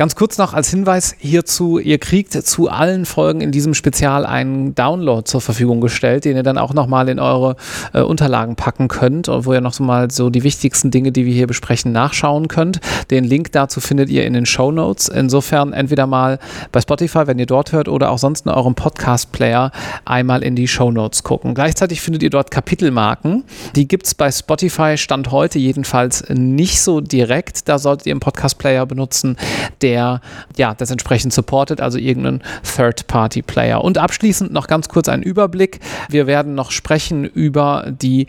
Ganz 0.00 0.14
kurz 0.14 0.38
noch 0.38 0.54
als 0.54 0.70
Hinweis 0.70 1.14
hierzu, 1.18 1.78
ihr 1.78 1.98
kriegt 1.98 2.32
zu 2.32 2.70
allen 2.70 3.04
Folgen 3.04 3.42
in 3.42 3.52
diesem 3.52 3.74
Spezial 3.74 4.24
einen 4.24 4.74
Download 4.74 5.24
zur 5.24 5.42
Verfügung 5.42 5.82
gestellt, 5.82 6.24
den 6.24 6.38
ihr 6.38 6.42
dann 6.42 6.56
auch 6.56 6.72
nochmal 6.72 7.10
in 7.10 7.18
eure 7.18 7.56
äh, 7.92 8.00
Unterlagen 8.00 8.56
packen 8.56 8.88
könnt 8.88 9.28
und 9.28 9.44
wo 9.44 9.52
ihr 9.52 9.60
noch 9.60 9.74
so 9.74 9.84
mal 9.84 10.10
so 10.10 10.30
die 10.30 10.42
wichtigsten 10.42 10.90
Dinge, 10.90 11.12
die 11.12 11.26
wir 11.26 11.34
hier 11.34 11.46
besprechen, 11.46 11.92
nachschauen 11.92 12.48
könnt. 12.48 12.80
Den 13.10 13.24
Link 13.24 13.52
dazu 13.52 13.82
findet 13.82 14.08
ihr 14.08 14.24
in 14.24 14.32
den 14.32 14.46
Show 14.46 14.72
Notes. 14.72 15.06
Insofern 15.06 15.74
entweder 15.74 16.06
mal 16.06 16.38
bei 16.72 16.80
Spotify, 16.80 17.26
wenn 17.26 17.38
ihr 17.38 17.44
dort 17.44 17.72
hört, 17.72 17.86
oder 17.86 18.10
auch 18.10 18.18
sonst 18.18 18.46
in 18.46 18.52
eurem 18.52 18.74
Podcast-Player 18.74 19.70
einmal 20.06 20.42
in 20.42 20.56
die 20.56 20.66
Show 20.66 20.90
Notes 20.90 21.24
gucken. 21.24 21.52
Gleichzeitig 21.52 22.00
findet 22.00 22.22
ihr 22.22 22.30
dort 22.30 22.50
Kapitelmarken. 22.50 23.44
Die 23.76 23.86
gibt 23.86 24.06
es 24.06 24.14
bei 24.14 24.32
Spotify 24.32 24.96
Stand 24.96 25.30
heute 25.30 25.58
jedenfalls 25.58 26.24
nicht 26.30 26.80
so 26.80 27.02
direkt. 27.02 27.68
Da 27.68 27.78
solltet 27.78 28.06
ihr 28.06 28.12
im 28.12 28.20
Podcast-Player 28.20 28.86
benutzen, 28.86 29.36
der 29.82 29.89
der 29.90 30.20
ja 30.56 30.74
das 30.74 30.90
entsprechend 30.90 31.32
supportet, 31.32 31.80
also 31.80 31.98
irgendeinen 31.98 32.42
Third-Party-Player. 32.76 33.82
Und 33.82 33.98
abschließend 33.98 34.52
noch 34.52 34.68
ganz 34.68 34.88
kurz 34.88 35.08
ein 35.08 35.22
Überblick. 35.22 35.80
Wir 36.08 36.28
werden 36.28 36.54
noch 36.54 36.70
sprechen 36.70 37.24
über 37.24 37.90
die 37.90 38.28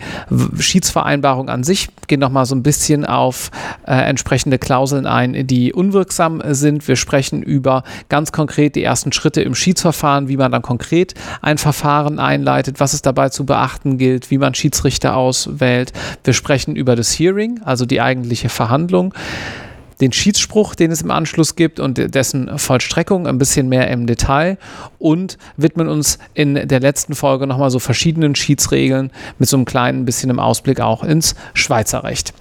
Schiedsvereinbarung 0.57 1.49
an 1.49 1.63
sich, 1.63 1.89
gehen 2.07 2.19
noch 2.19 2.31
mal 2.31 2.45
so 2.45 2.55
ein 2.55 2.63
bisschen 2.63 3.05
auf 3.05 3.51
äh, 3.85 3.93
entsprechende 3.93 4.57
Klauseln 4.57 5.05
ein, 5.05 5.45
die 5.45 5.71
unwirksam 5.71 6.41
sind. 6.47 6.87
Wir 6.87 6.95
sprechen 6.95 7.43
über 7.43 7.83
ganz 8.09 8.31
konkret 8.31 8.75
die 8.75 8.83
ersten 8.83 9.11
Schritte 9.11 9.41
im 9.41 9.53
Schiedsverfahren, 9.53 10.29
wie 10.29 10.37
man 10.37 10.51
dann 10.51 10.63
konkret 10.63 11.13
ein 11.43 11.59
Verfahren 11.59 12.17
einleitet, 12.17 12.79
was 12.79 12.93
es 12.93 13.03
dabei 13.03 13.29
zu 13.29 13.45
beachten 13.45 13.99
gilt, 13.99 14.31
wie 14.31 14.39
man 14.39 14.55
Schiedsrichter 14.55 15.15
auswählt. 15.15 15.93
Wir 16.23 16.33
sprechen 16.33 16.75
über 16.75 16.95
das 16.95 17.19
Hearing, 17.19 17.61
also 17.63 17.85
die 17.85 18.01
eigentliche 18.01 18.49
Verhandlung 18.49 19.13
den 20.01 20.11
Schiedsspruch, 20.11 20.75
den 20.75 20.91
es 20.91 21.01
im 21.01 21.11
Anschluss 21.11 21.55
gibt 21.55 21.79
und 21.79 22.13
dessen 22.13 22.57
Vollstreckung 22.57 23.27
ein 23.27 23.37
bisschen 23.37 23.69
mehr 23.69 23.87
im 23.89 24.07
Detail 24.07 24.57
und 24.99 25.37
widmen 25.57 25.87
uns 25.87 26.19
in 26.33 26.55
der 26.55 26.79
letzten 26.79 27.15
Folge 27.15 27.47
nochmal 27.47 27.69
so 27.69 27.79
verschiedenen 27.79 28.35
Schiedsregeln 28.35 29.11
mit 29.39 29.47
so 29.47 29.57
einem 29.57 29.65
kleinen 29.65 30.05
bisschen 30.05 30.29
im 30.29 30.39
Ausblick 30.39 30.81
auch 30.81 31.03
ins 31.03 31.35
Schweizer 31.53 32.03
Recht. 32.03 32.33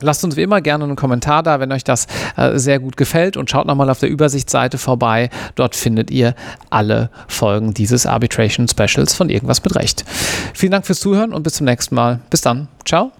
Lasst 0.00 0.22
uns 0.22 0.36
wie 0.36 0.42
immer 0.42 0.60
gerne 0.60 0.84
einen 0.84 0.96
Kommentar 0.96 1.42
da, 1.42 1.58
wenn 1.60 1.72
euch 1.72 1.82
das 1.82 2.06
äh, 2.36 2.56
sehr 2.58 2.78
gut 2.78 2.96
gefällt 2.96 3.36
und 3.36 3.50
schaut 3.50 3.66
nochmal 3.66 3.90
auf 3.90 3.98
der 3.98 4.08
Übersichtsseite 4.08 4.78
vorbei. 4.78 5.28
Dort 5.56 5.74
findet 5.74 6.10
ihr 6.10 6.34
alle 6.70 7.10
Folgen 7.26 7.74
dieses 7.74 8.06
Arbitration 8.06 8.68
Specials 8.68 9.14
von 9.14 9.28
Irgendwas 9.28 9.62
mit 9.64 9.74
Recht. 9.74 10.04
Vielen 10.54 10.72
Dank 10.72 10.86
fürs 10.86 11.00
Zuhören 11.00 11.32
und 11.32 11.42
bis 11.42 11.54
zum 11.54 11.64
nächsten 11.64 11.94
Mal. 11.94 12.20
Bis 12.30 12.42
dann. 12.42 12.68
Ciao. 12.84 13.10